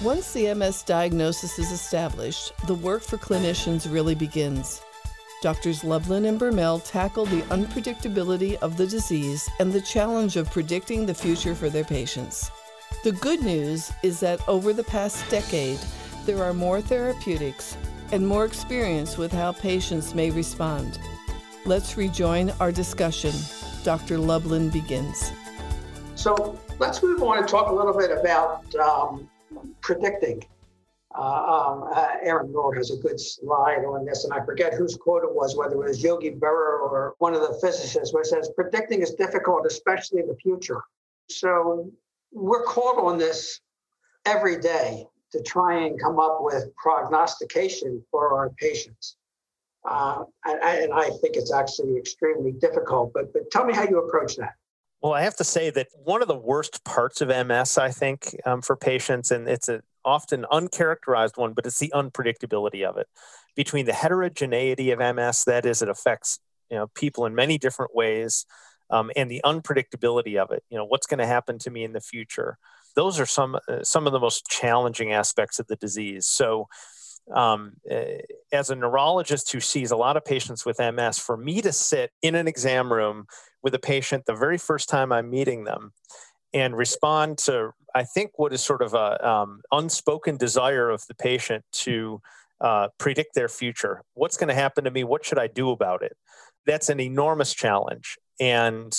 Once 0.02 0.32
the 0.32 0.54
MS 0.54 0.84
diagnosis 0.84 1.58
is 1.58 1.72
established, 1.72 2.52
the 2.68 2.74
work 2.74 3.02
for 3.02 3.18
clinicians 3.18 3.92
really 3.92 4.14
begins. 4.14 4.80
Doctors 5.42 5.82
Lublin 5.82 6.26
and 6.26 6.38
Bermel 6.38 6.80
tackle 6.84 7.26
the 7.26 7.42
unpredictability 7.50 8.54
of 8.58 8.76
the 8.76 8.86
disease 8.86 9.48
and 9.58 9.72
the 9.72 9.80
challenge 9.80 10.36
of 10.36 10.52
predicting 10.52 11.04
the 11.04 11.14
future 11.14 11.52
for 11.52 11.68
their 11.68 11.82
patients. 11.82 12.48
The 13.02 13.10
good 13.10 13.42
news 13.42 13.90
is 14.04 14.20
that 14.20 14.40
over 14.48 14.72
the 14.72 14.84
past 14.84 15.28
decade, 15.30 15.80
there 16.26 16.44
are 16.44 16.54
more 16.54 16.80
therapeutics 16.80 17.76
and 18.12 18.24
more 18.24 18.44
experience 18.44 19.18
with 19.18 19.32
how 19.32 19.50
patients 19.50 20.14
may 20.14 20.30
respond. 20.30 21.00
Let's 21.66 21.96
rejoin 21.96 22.52
our 22.60 22.70
discussion. 22.70 23.34
Dr. 23.82 24.16
Lublin 24.16 24.70
begins. 24.70 25.32
So 26.14 26.56
let's 26.78 27.02
move 27.02 27.20
on 27.20 27.38
and 27.38 27.48
talk 27.48 27.68
a 27.70 27.74
little 27.74 27.98
bit 27.98 28.12
about 28.16 28.72
um, 28.76 29.28
predicting. 29.80 30.44
Uh, 31.14 31.22
um, 31.22 31.90
uh, 31.94 32.08
Aaron 32.22 32.52
Miller 32.52 32.74
has 32.74 32.90
a 32.90 32.96
good 32.96 33.18
slide 33.18 33.84
on 33.84 34.04
this, 34.04 34.24
and 34.24 34.32
I 34.32 34.44
forget 34.44 34.74
whose 34.74 34.94
quote 34.94 35.24
it 35.24 35.34
was, 35.34 35.56
whether 35.56 35.74
it 35.74 35.88
was 35.88 36.02
Yogi 36.02 36.30
Berra 36.30 36.80
or 36.80 37.14
one 37.18 37.34
of 37.34 37.40
the 37.40 37.58
physicists, 37.60 38.12
where 38.12 38.22
it 38.22 38.26
says, 38.26 38.50
predicting 38.54 39.00
is 39.00 39.14
difficult, 39.14 39.66
especially 39.66 40.20
in 40.20 40.28
the 40.28 40.36
future. 40.36 40.82
So 41.28 41.90
we're 42.30 42.64
called 42.64 42.98
on 42.98 43.18
this 43.18 43.60
every 44.26 44.60
day 44.60 45.06
to 45.32 45.42
try 45.42 45.86
and 45.86 46.00
come 46.00 46.18
up 46.18 46.38
with 46.40 46.74
prognostication 46.76 48.02
for 48.10 48.34
our 48.34 48.50
patients. 48.50 49.16
Uh, 49.88 50.24
and, 50.44 50.60
and, 50.62 50.92
I 50.92 51.08
think 51.20 51.36
it's 51.36 51.52
actually 51.52 51.96
extremely 51.96 52.52
difficult. 52.52 53.12
But 53.14 53.32
but 53.32 53.50
tell 53.50 53.64
me 53.64 53.72
how 53.72 53.84
you 53.84 53.98
approach 54.00 54.36
that. 54.36 54.54
Well, 55.02 55.12
I 55.12 55.22
have 55.22 55.36
to 55.36 55.44
say 55.44 55.70
that 55.70 55.88
one 55.94 56.22
of 56.22 56.28
the 56.28 56.34
worst 56.36 56.84
parts 56.84 57.20
of 57.20 57.28
MS, 57.28 57.78
I 57.78 57.90
think, 57.90 58.34
um, 58.44 58.62
for 58.62 58.76
patients, 58.76 59.30
and 59.30 59.48
it's 59.48 59.68
an 59.68 59.82
often 60.04 60.44
uncharacterized 60.50 61.36
one, 61.36 61.52
but 61.52 61.66
it's 61.66 61.78
the 61.78 61.92
unpredictability 61.94 62.84
of 62.84 62.96
it. 62.96 63.06
Between 63.54 63.86
the 63.86 63.92
heterogeneity 63.92 64.90
of 64.90 64.98
MS, 64.98 65.44
that 65.44 65.64
is, 65.66 65.82
it 65.82 65.88
affects 65.88 66.40
you 66.68 66.76
know 66.76 66.88
people 66.94 67.26
in 67.26 67.34
many 67.34 67.58
different 67.58 67.94
ways, 67.94 68.44
um, 68.90 69.12
and 69.14 69.30
the 69.30 69.40
unpredictability 69.44 70.36
of 70.36 70.50
it. 70.50 70.64
You 70.68 70.78
know, 70.78 70.84
what's 70.84 71.06
going 71.06 71.18
to 71.18 71.26
happen 71.26 71.58
to 71.60 71.70
me 71.70 71.84
in 71.84 71.92
the 71.92 72.00
future? 72.00 72.58
Those 72.96 73.20
are 73.20 73.26
some 73.26 73.56
uh, 73.68 73.84
some 73.84 74.06
of 74.08 74.12
the 74.12 74.20
most 74.20 74.46
challenging 74.46 75.12
aspects 75.12 75.60
of 75.60 75.68
the 75.68 75.76
disease. 75.76 76.26
So 76.26 76.66
um, 77.34 77.74
eh, 77.88 78.18
as 78.52 78.70
a 78.70 78.74
neurologist 78.74 79.52
who 79.52 79.60
sees 79.60 79.90
a 79.90 79.96
lot 79.96 80.16
of 80.16 80.24
patients 80.24 80.64
with 80.66 80.80
MS, 80.80 81.18
for 81.18 81.36
me 81.36 81.62
to 81.62 81.72
sit 81.72 82.10
in 82.22 82.34
an 82.34 82.48
exam 82.48 82.92
room 82.92 83.26
with 83.62 83.74
a 83.74 83.78
patient 83.78 84.24
the 84.26 84.34
very 84.34 84.58
first 84.58 84.88
time 84.88 85.12
I'm 85.12 85.30
meeting 85.30 85.64
them 85.64 85.92
and 86.54 86.76
respond 86.76 87.38
to, 87.38 87.72
I 87.94 88.04
think, 88.04 88.32
what 88.36 88.52
is 88.52 88.62
sort 88.62 88.82
of 88.82 88.94
a 88.94 89.28
um, 89.28 89.60
unspoken 89.72 90.36
desire 90.36 90.90
of 90.90 91.04
the 91.08 91.14
patient 91.14 91.64
to 91.72 92.20
uh, 92.60 92.88
predict 92.98 93.34
their 93.34 93.48
future. 93.48 94.02
What's 94.14 94.36
going 94.36 94.48
to 94.48 94.54
happen 94.54 94.84
to 94.84 94.90
me? 94.90 95.04
What 95.04 95.24
should 95.24 95.38
I 95.38 95.46
do 95.46 95.70
about 95.70 96.02
it? 96.02 96.16
That's 96.66 96.88
an 96.88 97.00
enormous 97.00 97.54
challenge. 97.54 98.18
And 98.40 98.92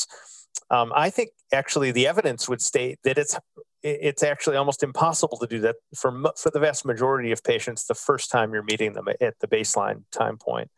um, 0.69 0.91
I 0.95 1.09
think 1.09 1.31
actually 1.51 1.91
the 1.91 2.07
evidence 2.07 2.47
would 2.47 2.61
state 2.61 2.99
that 3.03 3.17
it's 3.17 3.37
it's 3.81 4.23
actually 4.23 4.57
almost 4.57 4.83
impossible 4.83 5.37
to 5.37 5.47
do 5.47 5.61
that 5.61 5.77
for 5.95 6.11
for 6.37 6.51
the 6.51 6.59
vast 6.59 6.85
majority 6.85 7.31
of 7.31 7.41
patients 7.43 7.85
the 7.85 7.95
first 7.95 8.29
time 8.29 8.53
you're 8.53 8.63
meeting 8.63 8.91
them 8.91 9.07
at 9.21 9.39
the 9.39 9.47
baseline 9.47 10.03
time 10.11 10.37
point. 10.37 10.69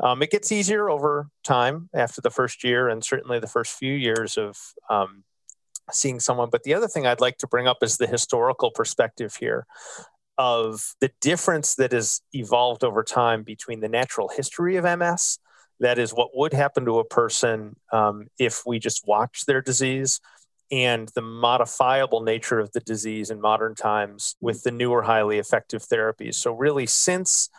Um, 0.00 0.22
it 0.22 0.30
gets 0.30 0.50
easier 0.50 0.90
over 0.90 1.28
time 1.44 1.88
after 1.94 2.20
the 2.20 2.30
first 2.30 2.64
year 2.64 2.88
and 2.88 3.04
certainly 3.04 3.38
the 3.38 3.46
first 3.46 3.72
few 3.72 3.94
years 3.94 4.36
of 4.36 4.56
um, 4.90 5.24
seeing 5.92 6.20
someone. 6.20 6.50
But 6.50 6.64
the 6.64 6.74
other 6.74 6.88
thing 6.88 7.06
I'd 7.06 7.20
like 7.20 7.38
to 7.38 7.46
bring 7.46 7.68
up 7.68 7.78
is 7.82 7.96
the 7.96 8.06
historical 8.06 8.70
perspective 8.70 9.36
here 9.36 9.66
of 10.36 10.94
the 11.00 11.10
difference 11.20 11.76
that 11.76 11.92
has 11.92 12.20
evolved 12.32 12.82
over 12.82 13.02
time 13.02 13.42
between 13.42 13.80
the 13.80 13.88
natural 13.88 14.28
history 14.28 14.76
of 14.76 14.84
MS, 14.84 15.38
that 15.80 15.98
is, 15.98 16.12
what 16.12 16.30
would 16.34 16.52
happen 16.52 16.84
to 16.84 16.98
a 16.98 17.04
person 17.04 17.76
um, 17.92 18.26
if 18.38 18.62
we 18.66 18.78
just 18.78 19.06
watch 19.06 19.44
their 19.46 19.60
disease 19.60 20.20
and 20.70 21.10
the 21.14 21.22
modifiable 21.22 22.22
nature 22.22 22.58
of 22.58 22.72
the 22.72 22.80
disease 22.80 23.30
in 23.30 23.40
modern 23.40 23.74
times 23.74 24.34
with 24.40 24.62
the 24.62 24.70
newer 24.70 25.02
highly 25.02 25.38
effective 25.38 25.82
therapies. 25.82 26.34
So, 26.34 26.52
really, 26.52 26.86
since 26.86 27.50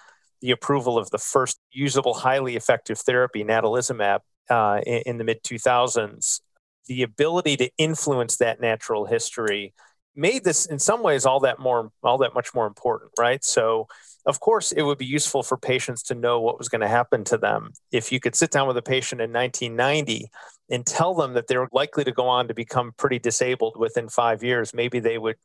the 0.41 0.51
approval 0.51 0.97
of 0.97 1.09
the 1.09 1.17
first 1.17 1.59
usable 1.71 2.13
highly 2.13 2.55
effective 2.55 2.99
therapy, 2.99 3.43
natalizumab, 3.43 4.19
uh, 4.49 4.81
in, 4.85 5.01
in 5.05 5.17
the 5.17 5.23
mid 5.23 5.43
2000s, 5.43 6.41
the 6.87 7.03
ability 7.03 7.57
to 7.57 7.69
influence 7.77 8.37
that 8.37 8.61
natural 8.61 9.05
history 9.05 9.73
made 10.15 10.43
this 10.43 10.65
in 10.65 10.79
some 10.79 11.03
ways 11.03 11.25
all 11.25 11.41
that 11.41 11.59
more 11.59 11.91
all 12.03 12.17
that 12.19 12.33
much 12.33 12.53
more 12.53 12.67
important 12.67 13.11
right? 13.19 13.43
So 13.43 13.87
of 14.25 14.39
course 14.39 14.71
it 14.71 14.81
would 14.81 14.97
be 14.97 15.05
useful 15.05 15.43
for 15.43 15.57
patients 15.57 16.03
to 16.03 16.15
know 16.15 16.39
what 16.39 16.57
was 16.57 16.69
going 16.69 16.81
to 16.81 16.87
happen 16.87 17.23
to 17.25 17.37
them. 17.37 17.73
If 17.91 18.11
you 18.11 18.19
could 18.19 18.35
sit 18.35 18.51
down 18.51 18.67
with 18.67 18.77
a 18.77 18.81
patient 18.81 19.21
in 19.21 19.33
1990 19.33 20.29
and 20.69 20.85
tell 20.85 21.13
them 21.15 21.33
that 21.33 21.47
they're 21.47 21.67
likely 21.71 22.03
to 22.05 22.11
go 22.11 22.27
on 22.27 22.47
to 22.47 22.53
become 22.53 22.93
pretty 22.97 23.19
disabled 23.19 23.77
within 23.77 24.09
5 24.09 24.43
years 24.43 24.73
maybe 24.73 24.99
they 24.99 25.17
would 25.17 25.35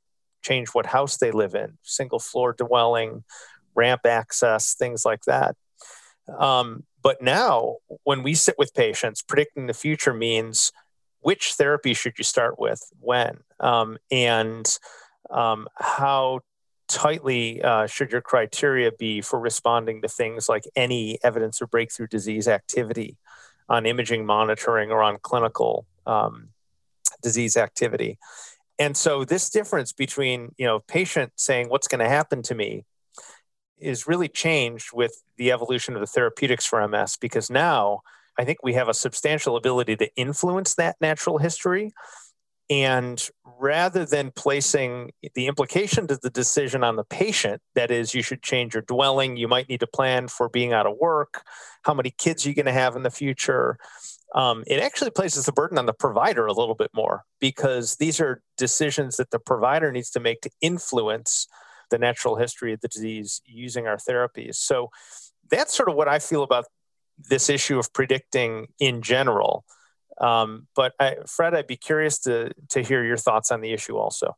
change 0.42 0.68
what 0.68 0.86
house 0.86 1.18
they 1.18 1.30
live 1.30 1.54
in 1.54 1.76
single 1.82 2.18
floor 2.18 2.54
dwelling 2.56 3.24
ramp 3.74 4.02
access 4.06 4.74
things 4.74 5.04
like 5.04 5.22
that. 5.24 5.56
Um, 6.38 6.84
but 7.02 7.22
now 7.22 7.76
when 8.04 8.22
we 8.22 8.34
sit 8.34 8.56
with 8.58 8.74
patients 8.74 9.22
predicting 9.22 9.66
the 9.66 9.74
future 9.74 10.14
means 10.14 10.72
which 11.20 11.54
therapy 11.54 11.94
should 11.94 12.18
you 12.18 12.24
start 12.24 12.58
with 12.58 12.82
when? 13.00 13.38
Um, 13.58 13.98
and 14.10 14.66
um, 15.30 15.68
how 15.76 16.40
tightly 16.88 17.62
uh, 17.62 17.86
should 17.86 18.10
your 18.10 18.20
criteria 18.20 18.90
be 18.92 19.20
for 19.20 19.38
responding 19.38 20.02
to 20.02 20.08
things 20.08 20.48
like 20.48 20.64
any 20.74 21.18
evidence 21.22 21.60
of 21.60 21.70
breakthrough 21.70 22.08
disease 22.08 22.48
activity 22.48 23.16
on 23.68 23.86
imaging 23.86 24.26
monitoring 24.26 24.90
or 24.90 25.02
on 25.02 25.18
clinical 25.22 25.86
um, 26.06 26.48
disease 27.22 27.56
activity? 27.56 28.18
And 28.78 28.96
so 28.96 29.24
this 29.24 29.50
difference 29.50 29.92
between 29.92 30.54
you 30.56 30.66
know 30.66 30.80
patient 30.80 31.32
saying 31.36 31.68
what's 31.68 31.86
going 31.86 32.00
to 32.00 32.08
happen 32.08 32.42
to 32.44 32.54
me 32.54 32.84
is 33.80 34.06
really 34.06 34.28
changed 34.28 34.90
with 34.92 35.22
the 35.36 35.52
evolution 35.52 35.94
of 35.94 36.00
the 36.00 36.06
therapeutics 36.06 36.66
for 36.66 36.86
ms 36.86 37.16
because 37.20 37.50
now 37.50 38.00
I 38.40 38.44
think 38.44 38.60
we 38.62 38.72
have 38.72 38.88
a 38.88 38.94
substantial 38.94 39.54
ability 39.56 39.96
to 39.96 40.08
influence 40.16 40.74
that 40.76 40.96
natural 40.98 41.36
history. 41.36 41.92
And 42.70 43.22
rather 43.44 44.06
than 44.06 44.30
placing 44.30 45.10
the 45.34 45.46
implication 45.46 46.06
to 46.06 46.16
the 46.16 46.30
decision 46.30 46.82
on 46.82 46.96
the 46.96 47.04
patient, 47.04 47.60
that 47.74 47.90
is, 47.90 48.14
you 48.14 48.22
should 48.22 48.42
change 48.42 48.72
your 48.74 48.82
dwelling, 48.82 49.36
you 49.36 49.46
might 49.46 49.68
need 49.68 49.80
to 49.80 49.86
plan 49.86 50.28
for 50.28 50.48
being 50.48 50.72
out 50.72 50.86
of 50.86 50.96
work, 50.98 51.42
how 51.82 51.92
many 51.92 52.12
kids 52.12 52.46
are 52.46 52.48
you're 52.48 52.54
going 52.54 52.64
to 52.64 52.72
have 52.72 52.96
in 52.96 53.02
the 53.02 53.10
future. 53.10 53.76
Um, 54.34 54.64
it 54.66 54.80
actually 54.80 55.10
places 55.10 55.44
the 55.44 55.52
burden 55.52 55.76
on 55.76 55.84
the 55.84 55.92
provider 55.92 56.46
a 56.46 56.54
little 56.54 56.76
bit 56.76 56.92
more 56.94 57.24
because 57.40 57.96
these 57.96 58.20
are 58.20 58.40
decisions 58.56 59.16
that 59.16 59.32
the 59.32 59.40
provider 59.40 59.92
needs 59.92 60.08
to 60.10 60.20
make 60.20 60.40
to 60.42 60.50
influence 60.62 61.46
the 61.90 61.98
natural 61.98 62.36
history 62.36 62.72
of 62.72 62.80
the 62.80 62.88
disease 62.88 63.40
using 63.44 63.86
our 63.86 63.96
therapies. 63.96 64.56
So 64.56 64.90
that's 65.50 65.74
sort 65.74 65.88
of 65.88 65.94
what 65.94 66.08
I 66.08 66.18
feel 66.18 66.42
about 66.42 66.66
this 67.18 67.50
issue 67.50 67.78
of 67.78 67.92
predicting 67.92 68.68
in 68.78 69.02
general. 69.02 69.64
Um, 70.20 70.66
but 70.74 70.92
I, 71.00 71.16
Fred, 71.26 71.54
I'd 71.54 71.66
be 71.66 71.76
curious 71.76 72.18
to 72.20 72.52
to 72.70 72.82
hear 72.82 73.04
your 73.04 73.16
thoughts 73.16 73.50
on 73.50 73.60
the 73.60 73.72
issue 73.72 73.96
also. 73.96 74.36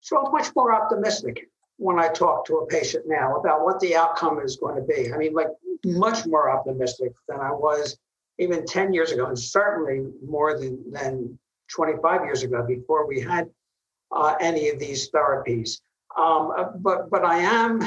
So 0.00 0.18
I'm 0.18 0.32
much 0.32 0.54
more 0.54 0.72
optimistic 0.72 1.48
when 1.76 1.98
I 1.98 2.08
talk 2.08 2.46
to 2.46 2.58
a 2.58 2.66
patient 2.66 3.04
now 3.06 3.36
about 3.36 3.64
what 3.64 3.80
the 3.80 3.96
outcome 3.96 4.40
is 4.40 4.56
going 4.56 4.76
to 4.76 4.82
be. 4.82 5.12
I 5.12 5.16
mean, 5.16 5.34
like 5.34 5.48
much 5.84 6.26
more 6.26 6.50
optimistic 6.50 7.12
than 7.28 7.40
I 7.40 7.50
was 7.50 7.98
even 8.38 8.66
10 8.66 8.92
years 8.92 9.12
ago, 9.12 9.26
and 9.26 9.38
certainly 9.38 10.10
more 10.26 10.58
than, 10.58 10.90
than 10.90 11.38
25 11.68 12.24
years 12.24 12.42
ago 12.42 12.64
before 12.66 13.06
we 13.06 13.20
had 13.20 13.48
uh, 14.12 14.34
any 14.40 14.68
of 14.68 14.78
these 14.78 15.10
therapies. 15.10 15.80
Um, 16.18 16.52
uh, 16.56 16.64
but, 16.76 17.10
but 17.10 17.24
I 17.24 17.38
am 17.38 17.80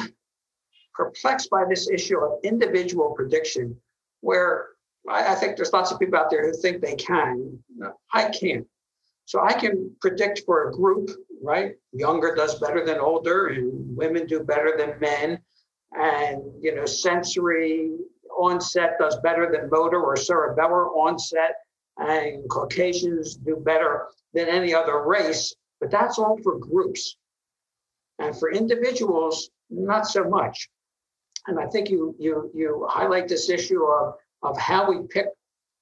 perplexed 0.93 1.50
by 1.50 1.63
this 1.69 1.89
issue 1.89 2.19
of 2.19 2.39
individual 2.43 3.13
prediction, 3.15 3.75
where 4.22 4.67
I, 5.07 5.34
I 5.34 5.36
think 5.36 5.55
there's 5.55 5.74
lots 5.74 5.91
of 5.91 6.00
people 6.00 6.19
out 6.19 6.29
there 6.29 6.46
who 6.46 6.53
think 6.53 6.81
they 6.81 6.96
can. 6.96 7.60
I 8.13 8.29
can't. 8.29 8.67
So 9.25 9.41
I 9.41 9.53
can 9.53 9.93
predict 10.01 10.43
for 10.46 10.69
a 10.69 10.72
group, 10.72 11.10
right? 11.43 11.75
Younger 11.91 12.34
does 12.34 12.60
better 12.60 12.86
than 12.86 13.00
older, 13.00 13.48
and 13.48 13.96
women 13.96 14.25
do 14.25 14.39
better 14.39 14.75
than 14.77 15.00
men. 15.00 15.39
And 15.93 16.41
you 16.62 16.75
know, 16.75 16.86
sensory 16.86 17.91
onset 18.38 18.96
does 19.00 19.17
better 19.24 19.51
than 19.51 19.69
motor 19.69 20.01
or 20.01 20.15
cerebellar 20.15 20.96
onset, 20.96 21.55
and 21.98 22.48
Caucasians 22.50 23.36
do 23.36 23.57
better 23.57 24.07
than 24.34 24.48
any 24.48 24.74
other 24.74 25.03
race. 25.03 25.55
But 25.79 25.91
that's 25.91 26.17
all 26.17 26.38
for 26.41 26.57
groups. 26.57 27.17
And 28.19 28.38
for 28.38 28.51
individuals, 28.51 29.50
not 29.69 30.07
so 30.07 30.24
much. 30.24 30.69
And 31.47 31.59
I 31.59 31.67
think 31.67 31.89
you 31.89 32.15
you 32.19 32.51
you 32.53 32.88
highlight 32.89 33.27
this 33.27 33.50
issue 33.50 33.83
of 33.83 34.15
of 34.43 34.57
how 34.57 34.89
we 34.89 35.07
pick 35.07 35.27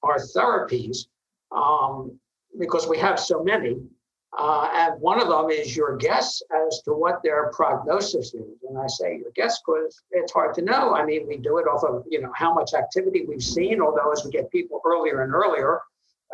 our 0.02 0.18
therapies. 0.18 1.06
Um, 1.50 2.18
because 2.58 2.88
we 2.88 2.98
have 2.98 3.18
so 3.18 3.42
many. 3.42 3.76
Uh, 4.36 4.68
and 4.74 5.00
one 5.00 5.20
of 5.20 5.28
them 5.28 5.50
is 5.50 5.74
your 5.74 5.96
guess 5.96 6.42
as 6.66 6.82
to 6.82 6.92
what 6.92 7.22
their 7.22 7.50
prognosis 7.54 8.34
is. 8.34 8.58
And 8.68 8.76
I 8.76 8.86
say 8.86 9.16
your 9.16 9.30
guess 9.34 9.60
because 9.60 10.02
it's 10.10 10.32
hard 10.32 10.54
to 10.56 10.62
know. 10.62 10.94
I 10.94 11.04
mean, 11.04 11.26
we 11.26 11.38
do 11.38 11.56
it 11.58 11.62
off 11.62 11.84
of 11.84 12.04
you 12.08 12.20
know 12.20 12.32
how 12.34 12.52
much 12.52 12.74
activity 12.74 13.24
we've 13.26 13.42
seen. 13.42 13.80
Although 13.80 14.10
as 14.12 14.24
we 14.24 14.30
get 14.30 14.50
people 14.50 14.82
earlier 14.84 15.22
and 15.22 15.32
earlier, 15.32 15.80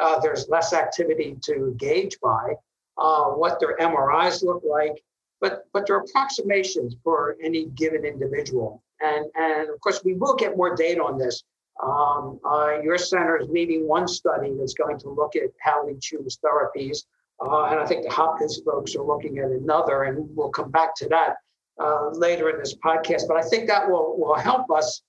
uh, 0.00 0.18
there's 0.20 0.48
less 0.48 0.72
activity 0.72 1.36
to 1.44 1.74
gauge 1.76 2.18
by. 2.20 2.54
Uh, 2.98 3.24
what 3.30 3.60
their 3.60 3.76
MRIs 3.78 4.42
look 4.42 4.62
like, 4.68 5.02
but 5.42 5.66
but 5.74 5.86
there 5.86 5.96
are 5.96 6.04
approximations 6.08 6.96
for 7.04 7.36
any 7.42 7.66
given 7.66 8.06
individual. 8.06 8.82
And 9.02 9.26
and 9.34 9.68
of 9.68 9.78
course 9.80 10.02
we 10.02 10.14
will 10.14 10.36
get 10.36 10.56
more 10.56 10.74
data 10.74 11.02
on 11.02 11.18
this 11.18 11.44
um, 11.82 12.38
uh, 12.44 12.80
your 12.82 12.98
center 12.98 13.38
is 13.38 13.48
leading 13.48 13.88
one 13.88 14.06
study 14.06 14.54
that's 14.58 14.74
going 14.74 14.98
to 15.00 15.08
look 15.08 15.36
at 15.36 15.50
how 15.60 15.84
we 15.86 15.96
choose 16.00 16.38
therapies. 16.44 17.04
Uh, 17.44 17.64
and 17.64 17.80
I 17.80 17.86
think 17.86 18.04
the 18.04 18.10
Hopkins 18.10 18.60
folks 18.64 18.94
are 18.94 19.02
looking 19.02 19.38
at 19.38 19.50
another, 19.50 20.04
and 20.04 20.28
we'll 20.36 20.50
come 20.50 20.70
back 20.70 20.94
to 20.96 21.08
that 21.08 21.36
uh, 21.82 22.10
later 22.10 22.50
in 22.50 22.58
this 22.58 22.74
podcast. 22.74 23.26
But 23.26 23.36
I 23.36 23.42
think 23.42 23.66
that 23.68 23.90
will, 23.90 24.16
will 24.16 24.36
help 24.36 24.70
us, 24.70 25.02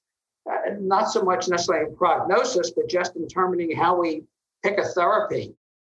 uh, 0.49 0.71
not 0.79 1.11
so 1.11 1.21
much 1.21 1.47
necessarily 1.47 1.89
in 1.89 1.95
prognosis, 1.95 2.71
but 2.71 2.89
just 2.89 3.15
in 3.15 3.21
determining 3.21 3.75
how 3.75 3.99
we 3.99 4.23
pick 4.63 4.79
a 4.79 4.83
therapy. 4.83 5.53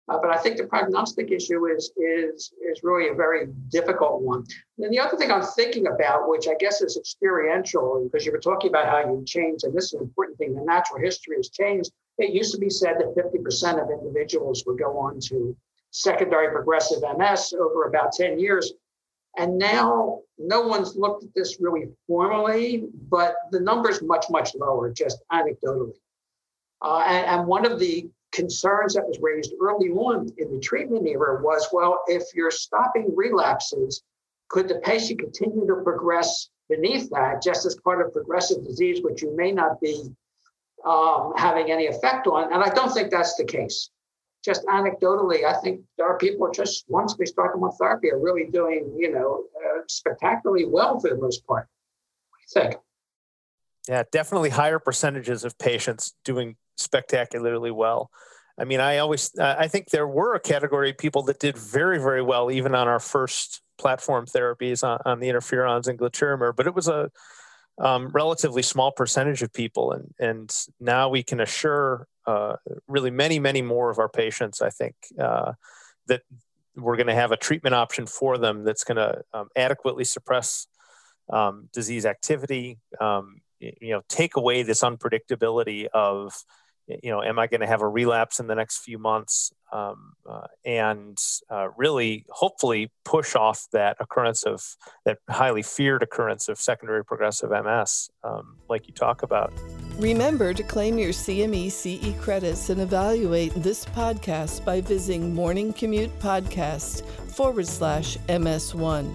Uh, 0.09 0.19
but 0.23 0.31
I 0.31 0.37
think 0.37 0.57
the 0.57 0.67
prognostic 0.67 1.33
issue 1.33 1.67
is 1.67 1.91
is 1.97 2.53
is 2.63 2.81
really 2.85 3.09
a 3.09 3.15
very 3.15 3.47
difficult 3.71 4.23
one. 4.23 4.45
And 4.79 4.93
the 4.93 5.01
other 5.01 5.17
thing 5.17 5.33
I'm 5.33 5.43
thinking 5.43 5.89
about, 5.89 6.29
which 6.29 6.47
I 6.47 6.55
guess 6.61 6.81
is 6.81 6.97
experiential, 6.97 8.05
because 8.05 8.25
you 8.25 8.31
were 8.31 8.39
talking 8.39 8.71
about 8.71 8.87
how 8.87 9.01
you 9.01 9.25
changed, 9.27 9.65
and 9.65 9.75
this 9.75 9.87
is 9.87 9.95
an 9.95 10.03
important 10.03 10.39
thing. 10.39 10.55
The 10.55 10.63
natural 10.63 11.01
history 11.01 11.37
has 11.37 11.51
changed. 11.51 11.91
It 12.19 12.33
used 12.33 12.53
to 12.55 12.59
be 12.59 12.71
said 12.71 12.97
that 12.99 13.15
50% 13.17 13.83
of 13.83 13.91
individuals 13.91 14.65
would 14.67 14.79
go 14.79 14.97
on 14.99 15.21
to 15.29 15.57
secondary 15.91 16.51
progressive 16.51 17.03
MS 17.19 17.55
over 17.59 17.85
about 17.85 18.13
10 18.13 18.39
years. 18.39 18.73
And 19.39 19.59
now 19.59 20.21
no 20.39 20.63
one's 20.63 20.97
looked 20.97 21.25
at 21.25 21.35
this 21.35 21.59
really 21.61 21.89
formally, 22.07 22.89
but 23.11 23.35
the 23.51 23.61
number's 23.61 24.03
much, 24.03 24.27
much 24.31 24.55
lower, 24.55 24.91
just 24.91 25.19
anecdotally. 25.31 25.93
Uh, 26.83 27.05
and, 27.07 27.27
and, 27.27 27.47
one 27.47 27.65
of 27.65 27.79
the 27.79 28.09
concerns 28.37 28.95
that 28.95 29.09
was 29.09 29.19
raised 29.21 29.55
early 29.61 29.88
on 29.88 30.28
in 30.37 30.52
the 30.52 30.61
treatment 30.61 31.06
era 31.08 31.43
was 31.43 31.67
well, 31.73 32.00
if 32.06 32.23
you're 32.34 32.50
stopping 32.50 33.11
relapses, 33.17 34.02
could 34.49 34.69
the 34.69 34.78
patient 34.80 35.19
continue 35.19 35.67
to 35.67 35.82
progress 35.82 36.50
beneath 36.69 37.08
that 37.11 37.43
just 37.43 37.65
as 37.65 37.75
part 37.76 38.04
of 38.04 38.13
progressive 38.13 38.63
disease, 38.63 39.02
which 39.02 39.23
you 39.23 39.34
may 39.34 39.52
not 39.52 39.80
be 39.80 40.02
um, 40.84 41.32
having 41.37 41.71
any 41.73 41.87
effect 41.87 42.26
on? 42.26 42.52
And 42.52 42.63
I 42.63 42.69
don't 42.69 42.93
think 42.93 43.11
that's 43.11 43.37
the 43.37 43.45
case. 43.45 43.91
Just 44.45 44.65
anecdotally, 44.67 45.45
I 45.45 45.54
think 45.54 45.80
there 45.97 46.06
are 46.06 46.19
people 46.19 46.49
just 46.52 46.84
once 46.89 47.17
they 47.17 47.25
start 47.25 47.56
on 47.56 47.73
therapy 47.73 48.13
are 48.13 48.21
really 48.21 48.49
doing, 48.52 48.95
you 48.97 49.11
know, 49.11 49.45
uh, 49.56 49.80
spectacularly 49.89 50.67
well 50.67 51.00
for 51.00 51.08
the 51.08 51.17
most 51.17 51.45
part. 51.47 51.67
What 52.30 52.39
do 52.39 52.61
you 52.61 52.69
think? 52.69 52.80
Yeah, 53.89 54.02
definitely 54.13 54.50
higher 54.50 54.78
percentages 54.78 55.43
of 55.43 55.58
patients 55.58 56.15
doing 56.25 56.56
spectacularly 56.76 57.71
well. 57.71 58.10
I 58.58 58.65
mean, 58.65 58.80
I 58.80 58.99
always 58.99 59.36
I 59.39 59.69
think 59.69 59.91
there 59.91 60.08
were 60.08 60.34
a 60.34 60.41
category 60.41 60.91
of 60.91 60.99
people 60.99 61.23
that 61.25 61.39
did 61.39 61.58
very 61.58 61.99
very 61.99 62.23
well 62.23 62.50
even 62.50 62.75
on 62.75 62.89
our 62.89 63.00
first 63.00 63.60
platform 63.78 64.26
therapies 64.26 64.82
on, 64.82 64.99
on 65.04 65.21
the 65.21 65.28
interferons 65.28 65.89
and 65.89 65.99
glatiramer, 65.99 66.54
but 66.56 66.67
it 66.67 66.75
was 66.75 66.89
a 66.89 67.10
um, 67.78 68.08
relatively 68.08 68.62
small 68.62 68.91
percentage 68.91 69.43
of 69.43 69.52
people, 69.52 69.93
and 69.93 70.15
and 70.19 70.54
now 70.80 71.08
we 71.08 71.23
can 71.23 71.41
assure 71.41 72.06
uh, 72.26 72.56
really 72.89 73.10
many 73.10 73.39
many 73.39 73.62
more 73.62 73.91
of 73.91 73.99
our 73.99 74.08
patients. 74.08 74.62
I 74.62 74.71
think 74.71 74.95
uh, 75.21 75.52
that 76.06 76.23
we're 76.75 76.97
going 76.97 77.06
to 77.06 77.15
have 77.15 77.32
a 77.32 77.36
treatment 77.36 77.75
option 77.75 78.06
for 78.06 78.39
them 78.39 78.65
that's 78.65 78.84
going 78.84 78.97
to 78.97 79.23
um, 79.32 79.49
adequately 79.56 80.04
suppress 80.04 80.67
um, 81.30 81.69
disease 81.73 82.06
activity. 82.06 82.78
Um, 83.00 83.41
you 83.58 83.91
know, 83.91 84.02
take 84.08 84.36
away 84.36 84.62
this 84.62 84.82
unpredictability 84.82 85.86
of 85.93 86.32
you 86.89 87.11
know, 87.11 87.23
am 87.23 87.39
I 87.39 87.47
going 87.47 87.61
to 87.61 87.67
have 87.67 87.83
a 87.83 87.89
relapse 87.89 88.39
in 88.39 88.47
the 88.47 88.55
next 88.55 88.79
few 88.79 88.99
months? 88.99 89.53
Um, 89.73 90.13
uh, 90.29 90.47
and 90.65 91.19
uh, 91.51 91.69
really, 91.77 92.25
hopefully, 92.31 92.93
push 93.05 93.35
off 93.35 93.67
that 93.73 93.97
occurrence 93.99 94.45
of 94.45 94.63
that 95.05 95.19
highly 95.29 95.63
feared 95.63 96.03
occurrence 96.03 96.49
of 96.49 96.59
secondary 96.59 97.05
progressive 97.05 97.51
MS, 97.51 98.09
um, 98.23 98.59
like 98.69 98.87
you 98.87 98.95
talk 98.95 99.23
about. 99.23 99.53
Remember 99.99 100.55
to 100.55 100.63
claim 100.63 100.99
your 100.99 101.11
CME 101.11 101.71
CE 101.71 102.19
credits 102.23 102.71
and 102.71 102.81
evaluate 102.81 103.53
this 103.57 103.85
podcast 103.85 104.65
by 104.65 104.81
visiting 104.81 105.35
Morning 105.35 105.73
Commute 105.73 106.17
Podcast 106.21 107.05
forward 107.33 107.67
slash 107.67 108.17
MS1. 108.29 109.13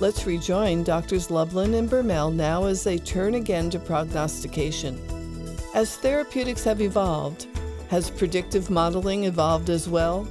Let's 0.00 0.26
rejoin 0.26 0.84
Doctors 0.84 1.30
Lublin 1.30 1.74
and 1.74 1.88
Bermel 1.88 2.32
now 2.32 2.64
as 2.64 2.82
they 2.82 2.98
turn 2.98 3.34
again 3.34 3.70
to 3.70 3.78
prognostication. 3.78 5.13
As 5.74 5.96
therapeutics 5.96 6.62
have 6.62 6.80
evolved, 6.80 7.48
has 7.90 8.08
predictive 8.08 8.70
modeling 8.70 9.24
evolved 9.24 9.70
as 9.70 9.88
well? 9.88 10.24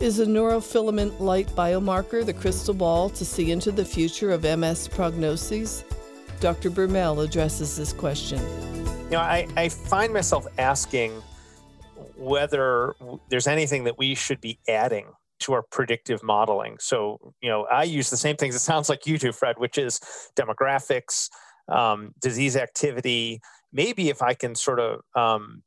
Is 0.00 0.20
a 0.20 0.26
neurofilament 0.26 1.18
light 1.18 1.48
biomarker 1.48 2.26
the 2.26 2.34
crystal 2.34 2.74
ball 2.74 3.08
to 3.08 3.24
see 3.24 3.52
into 3.52 3.72
the 3.72 3.86
future 3.86 4.32
of 4.32 4.42
MS 4.42 4.88
prognoses? 4.88 5.82
Dr. 6.40 6.70
Bermel 6.70 7.24
addresses 7.24 7.74
this 7.74 7.94
question. 7.94 8.38
You 9.04 9.12
know, 9.12 9.20
I, 9.20 9.48
I 9.56 9.70
find 9.70 10.12
myself 10.12 10.46
asking 10.58 11.22
whether 12.14 12.94
there's 13.30 13.46
anything 13.46 13.84
that 13.84 13.96
we 13.96 14.14
should 14.14 14.42
be 14.42 14.58
adding 14.68 15.06
to 15.38 15.54
our 15.54 15.62
predictive 15.62 16.22
modeling. 16.22 16.76
So, 16.80 17.32
you 17.40 17.48
know, 17.48 17.64
I 17.64 17.84
use 17.84 18.10
the 18.10 18.18
same 18.18 18.36
things. 18.36 18.54
It 18.54 18.58
sounds 18.58 18.90
like 18.90 19.06
you 19.06 19.16
do, 19.16 19.32
Fred, 19.32 19.56
which 19.56 19.78
is 19.78 20.00
demographics, 20.36 21.30
um, 21.68 22.12
disease 22.20 22.56
activity, 22.56 23.40
maybe 23.72 24.08
if 24.08 24.22
I 24.22 24.34
can 24.34 24.54
sort 24.54 24.80
of 24.80 25.00
um, 25.14 25.62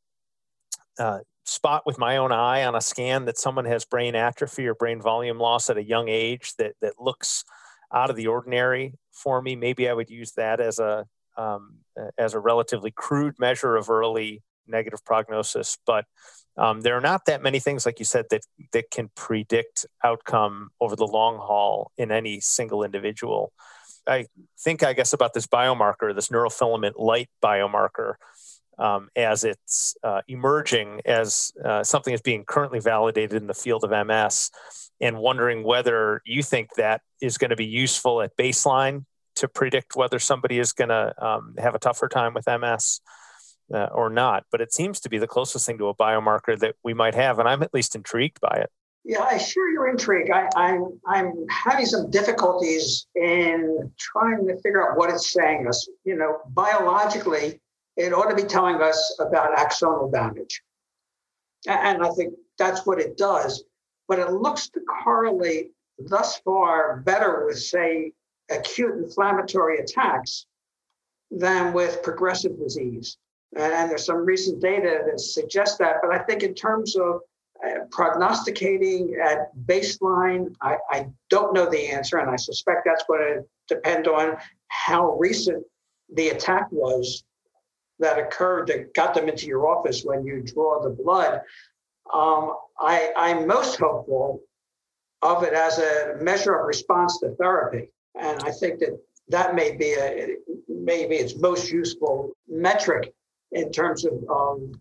uh, 0.97 1.19
spot 1.45 1.83
with 1.85 1.97
my 1.97 2.17
own 2.17 2.31
eye 2.31 2.63
on 2.65 2.75
a 2.75 2.81
scan 2.81 3.25
that 3.25 3.37
someone 3.37 3.65
has 3.65 3.85
brain 3.85 4.15
atrophy 4.15 4.67
or 4.67 4.75
brain 4.75 5.01
volume 5.01 5.39
loss 5.39 5.69
at 5.69 5.77
a 5.77 5.83
young 5.83 6.09
age 6.09 6.53
that 6.57 6.73
that 6.81 6.93
looks 6.99 7.43
out 7.91 8.09
of 8.09 8.15
the 8.15 8.27
ordinary 8.27 8.93
for 9.11 9.41
me, 9.41 9.55
maybe 9.55 9.89
I 9.89 9.93
would 9.93 10.09
use 10.09 10.31
that 10.33 10.59
as 10.59 10.79
a 10.79 11.05
um, 11.37 11.79
as 12.17 12.33
a 12.33 12.39
relatively 12.39 12.91
crude 12.91 13.39
measure 13.39 13.75
of 13.75 13.89
early 13.89 14.43
negative 14.67 15.03
prognosis. 15.05 15.77
But 15.85 16.05
um, 16.57 16.81
there 16.81 16.97
are 16.97 17.01
not 17.01 17.25
that 17.25 17.41
many 17.41 17.59
things, 17.59 17.85
like 17.85 17.99
you 17.99 18.05
said, 18.05 18.25
that 18.29 18.41
that 18.73 18.91
can 18.91 19.09
predict 19.15 19.85
outcome 20.03 20.69
over 20.79 20.95
the 20.95 21.07
long 21.07 21.37
haul 21.37 21.91
in 21.97 22.11
any 22.11 22.39
single 22.39 22.83
individual. 22.83 23.51
I 24.09 24.25
think, 24.59 24.83
I 24.83 24.93
guess, 24.93 25.13
about 25.13 25.33
this 25.33 25.47
biomarker, 25.47 26.13
this 26.13 26.29
neurofilament 26.29 26.93
light 26.97 27.29
biomarker, 27.43 28.15
um, 28.77 29.09
as 29.15 29.43
it's 29.43 29.95
uh, 30.03 30.21
emerging 30.27 31.01
as 31.05 31.51
uh, 31.63 31.83
something 31.83 32.11
that's 32.11 32.21
being 32.21 32.45
currently 32.45 32.79
validated 32.79 33.41
in 33.41 33.47
the 33.47 33.53
field 33.53 33.83
of 33.83 34.07
MS, 34.07 34.49
and 34.99 35.17
wondering 35.17 35.63
whether 35.63 36.21
you 36.25 36.43
think 36.43 36.73
that 36.75 37.01
is 37.21 37.37
going 37.37 37.51
to 37.51 37.55
be 37.55 37.65
useful 37.65 38.21
at 38.21 38.35
baseline 38.35 39.05
to 39.35 39.47
predict 39.47 39.95
whether 39.95 40.19
somebody 40.19 40.59
is 40.59 40.73
going 40.73 40.89
to 40.89 41.13
um, 41.23 41.55
have 41.57 41.75
a 41.75 41.79
tougher 41.79 42.07
time 42.07 42.33
with 42.33 42.47
MS. 42.47 43.01
Uh, 43.71 43.87
or 43.93 44.09
not, 44.09 44.43
but 44.51 44.61
it 44.61 44.73
seems 44.73 44.99
to 44.99 45.09
be 45.09 45.19
the 45.19 45.27
closest 45.27 45.63
thing 45.67 45.77
to 45.77 45.89
a 45.89 45.95
biomarker 45.95 46.57
that 46.57 46.73
we 46.83 46.91
might 46.91 47.13
have, 47.13 47.37
and 47.37 47.47
I'm 47.47 47.61
at 47.61 47.71
least 47.71 47.95
intrigued 47.95 48.41
by 48.41 48.61
it. 48.63 48.71
Yeah, 49.09 49.23
I 49.23 49.39
share 49.39 49.71
your 49.71 49.89
intrigue. 49.89 50.29
I, 50.29 50.47
I'm 50.55 50.99
I'm 51.07 51.33
having 51.49 51.87
some 51.87 52.11
difficulties 52.11 53.07
in 53.15 53.91
trying 53.97 54.45
to 54.45 54.55
figure 54.61 54.87
out 54.87 54.99
what 54.99 55.09
it's 55.09 55.33
saying 55.33 55.67
us. 55.67 55.89
You 56.03 56.15
know, 56.15 56.41
biologically, 56.49 57.59
it 57.97 58.13
ought 58.13 58.29
to 58.29 58.35
be 58.35 58.43
telling 58.43 58.75
us 58.75 59.17
about 59.19 59.57
axonal 59.57 60.11
damage, 60.13 60.61
and 61.67 62.05
I 62.05 62.09
think 62.11 62.35
that's 62.59 62.85
what 62.85 62.99
it 62.99 63.17
does. 63.17 63.63
But 64.07 64.19
it 64.19 64.29
looks 64.31 64.69
to 64.69 64.79
correlate 65.03 65.71
thus 65.97 66.37
far 66.41 66.97
better 66.97 67.47
with, 67.47 67.57
say, 67.57 68.11
acute 68.51 68.93
inflammatory 68.93 69.79
attacks 69.79 70.45
than 71.31 71.73
with 71.73 72.03
progressive 72.03 72.59
disease. 72.59 73.17
And 73.57 73.89
there's 73.89 74.05
some 74.05 74.23
recent 74.23 74.61
data 74.61 75.01
that 75.07 75.19
suggests 75.19 75.79
that. 75.79 75.95
But 76.03 76.11
I 76.11 76.19
think 76.19 76.43
in 76.43 76.53
terms 76.53 76.95
of 76.95 77.21
prognosticating 77.91 79.15
at 79.23 79.55
baseline, 79.65 80.53
I, 80.61 80.77
I, 80.89 81.07
don't 81.29 81.53
know 81.53 81.69
the 81.69 81.87
answer. 81.87 82.17
And 82.17 82.29
I 82.29 82.35
suspect 82.35 82.81
that's 82.85 83.03
going 83.03 83.21
to 83.21 83.75
depend 83.75 84.07
on 84.07 84.37
how 84.67 85.13
recent 85.17 85.63
the 86.13 86.29
attack 86.29 86.71
was 86.71 87.23
that 87.99 88.17
occurred 88.17 88.67
that 88.67 88.93
got 88.93 89.13
them 89.13 89.29
into 89.29 89.45
your 89.45 89.67
office 89.67 90.03
when 90.03 90.25
you 90.25 90.41
draw 90.41 90.81
the 90.81 90.89
blood. 90.89 91.41
Um, 92.13 92.55
I, 92.79 93.11
I'm 93.15 93.45
most 93.45 93.77
hopeful 93.77 94.41
of 95.21 95.43
it 95.43 95.53
as 95.53 95.79
a 95.79 96.17
measure 96.21 96.55
of 96.55 96.65
response 96.65 97.19
to 97.19 97.35
therapy. 97.35 97.89
And 98.19 98.41
I 98.43 98.51
think 98.51 98.79
that 98.79 98.99
that 99.27 99.53
may 99.53 99.75
be 99.75 99.93
a 99.93 100.35
maybe 100.67 101.15
its 101.15 101.35
most 101.35 101.71
useful 101.71 102.31
metric 102.47 103.13
in 103.51 103.71
terms 103.71 104.05
of 104.05 104.13
um, 104.29 104.71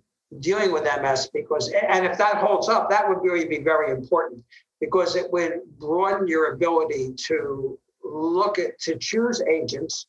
dealing 0.41 0.73
with 0.73 0.85
MS 0.85 1.31
because 1.33 1.73
and 1.89 2.05
if 2.05 2.19
that 2.19 2.37
holds 2.37 2.69
up, 2.69 2.91
that 2.91 3.09
would 3.09 3.23
really 3.23 3.47
be 3.47 3.59
very 3.59 3.91
important 3.91 4.45
because 4.81 5.17
it 5.17 5.31
would 5.33 5.61
broaden 5.79 6.29
your 6.29 6.53
ability 6.53 7.15
to 7.27 7.79
look 8.05 8.59
at 8.59 8.79
to 8.81 8.97
choose 8.99 9.43
agents 9.43 10.07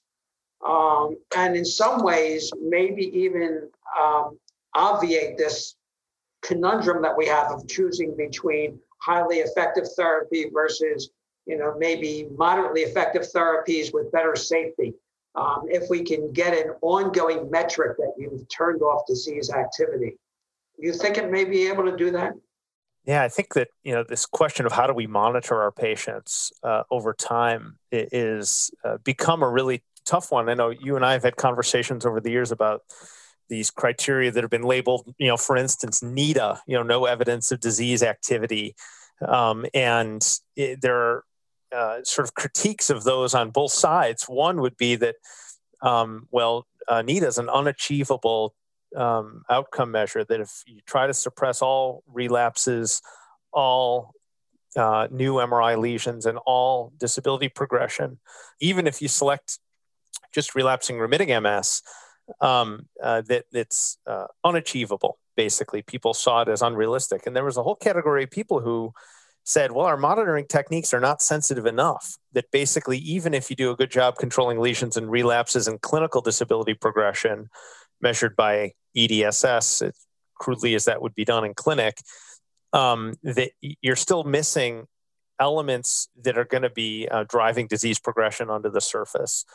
um, 0.67 1.17
and 1.35 1.55
in 1.55 1.65
some 1.65 2.03
ways 2.03 2.51
maybe 2.61 3.03
even 3.17 3.69
um, 3.99 4.37
obviate 4.75 5.37
this 5.37 5.75
conundrum 6.41 7.01
that 7.01 7.15
we 7.15 7.25
have 7.25 7.51
of 7.51 7.67
choosing 7.67 8.15
between 8.15 8.79
highly 9.01 9.37
effective 9.37 9.85
therapy 9.95 10.49
versus 10.53 11.09
you 11.45 11.57
know 11.57 11.73
maybe 11.77 12.27
moderately 12.37 12.81
effective 12.81 13.23
therapies 13.23 13.93
with 13.93 14.11
better 14.11 14.35
safety 14.35 14.93
um, 15.35 15.63
if 15.67 15.89
we 15.89 16.03
can 16.03 16.31
get 16.31 16.53
an 16.53 16.73
ongoing 16.81 17.49
metric 17.49 17.97
that 17.97 18.13
you've 18.17 18.47
turned 18.49 18.81
off 18.81 19.03
disease 19.07 19.49
activity. 19.49 20.17
You 20.77 20.93
think 20.93 21.17
it 21.17 21.29
may 21.29 21.45
be 21.45 21.67
able 21.67 21.85
to 21.85 21.95
do 21.95 22.11
that? 22.11 22.33
Yeah 23.05 23.23
i 23.23 23.29
think 23.29 23.53
that 23.53 23.69
you 23.83 23.93
know 23.93 24.03
this 24.07 24.25
question 24.25 24.65
of 24.65 24.71
how 24.71 24.85
do 24.85 24.93
we 24.93 25.07
monitor 25.07 25.61
our 25.61 25.71
patients 25.71 26.51
uh, 26.63 26.83
over 26.91 27.13
time 27.13 27.77
is 27.91 28.71
uh, 28.83 28.97
become 29.03 29.41
a 29.41 29.49
really 29.49 29.83
tough 30.05 30.31
one. 30.31 30.49
I 30.49 30.53
know 30.53 30.69
you 30.69 30.95
and 30.95 31.05
i 31.05 31.13
have 31.13 31.23
had 31.23 31.35
conversations 31.35 32.05
over 32.05 32.19
the 32.19 32.31
years 32.31 32.51
about 32.51 32.81
these 33.49 33.71
criteria 33.71 34.31
that 34.31 34.43
have 34.43 34.51
been 34.51 34.63
labeled, 34.63 35.13
you 35.17 35.27
know, 35.27 35.37
for 35.37 35.57
instance, 35.57 36.01
NEDA, 36.01 36.59
you 36.67 36.77
know, 36.77 36.83
no 36.83 37.05
evidence 37.05 37.51
of 37.51 37.59
disease 37.59 38.03
activity. 38.03 38.75
Um, 39.27 39.65
and 39.73 40.25
it, 40.55 40.81
there 40.81 40.97
are 40.97 41.23
uh, 41.71 42.03
sort 42.03 42.27
of 42.27 42.33
critiques 42.33 42.89
of 42.89 43.03
those 43.03 43.33
on 43.33 43.51
both 43.51 43.71
sides. 43.71 44.23
One 44.23 44.61
would 44.61 44.77
be 44.77 44.95
that, 44.95 45.15
um, 45.81 46.27
well, 46.31 46.67
uh, 46.87 47.03
is 47.07 47.37
an 47.37 47.49
unachievable 47.49 48.55
um, 48.95 49.43
outcome 49.49 49.91
measure, 49.91 50.23
that 50.23 50.39
if 50.39 50.63
you 50.65 50.81
try 50.85 51.07
to 51.07 51.13
suppress 51.13 51.61
all 51.61 52.03
relapses, 52.07 53.01
all 53.53 54.13
uh, 54.75 55.07
new 55.11 55.35
MRI 55.35 55.77
lesions, 55.77 56.25
and 56.25 56.39
all 56.45 56.91
disability 56.97 57.49
progression, 57.49 58.19
even 58.59 58.87
if 58.87 59.01
you 59.01 59.07
select 59.07 59.59
just 60.33 60.55
relapsing 60.55 60.99
remitting 60.99 61.29
MS, 61.41 61.81
um, 62.41 62.87
uh, 63.01 63.21
that 63.27 63.45
that's 63.51 63.97
uh, 64.07 64.27
unachievable. 64.43 65.17
Basically, 65.35 65.81
people 65.81 66.13
saw 66.13 66.41
it 66.41 66.47
as 66.47 66.61
unrealistic, 66.61 67.25
and 67.25 67.35
there 67.35 67.45
was 67.45 67.57
a 67.57 67.63
whole 67.63 67.75
category 67.75 68.23
of 68.23 68.31
people 68.31 68.59
who 68.59 68.93
said, 69.43 69.71
"Well, 69.71 69.85
our 69.85 69.97
monitoring 69.97 70.45
techniques 70.47 70.93
are 70.93 70.99
not 70.99 71.21
sensitive 71.21 71.65
enough. 71.65 72.17
That 72.33 72.51
basically, 72.51 72.97
even 72.99 73.33
if 73.33 73.49
you 73.49 73.55
do 73.55 73.71
a 73.71 73.75
good 73.75 73.91
job 73.91 74.15
controlling 74.17 74.59
lesions 74.59 74.97
and 74.97 75.09
relapses 75.09 75.67
and 75.67 75.81
clinical 75.81 76.21
disability 76.21 76.73
progression, 76.73 77.49
measured 78.01 78.35
by 78.35 78.73
EDSS, 78.95 79.87
as 79.87 79.93
crudely 80.35 80.75
as 80.75 80.85
that 80.85 81.01
would 81.01 81.15
be 81.15 81.25
done 81.25 81.45
in 81.45 81.53
clinic, 81.53 81.97
um, 82.73 83.15
that 83.23 83.51
you're 83.61 83.95
still 83.95 84.23
missing." 84.23 84.87
elements 85.39 86.09
that 86.21 86.37
are 86.37 86.45
going 86.45 86.63
to 86.63 86.69
be 86.69 87.07
uh, 87.09 87.23
driving 87.23 87.65
disease 87.65 87.97
progression 87.97 88.49
onto 88.49 88.69
the 88.69 88.81
surface. 88.81 89.45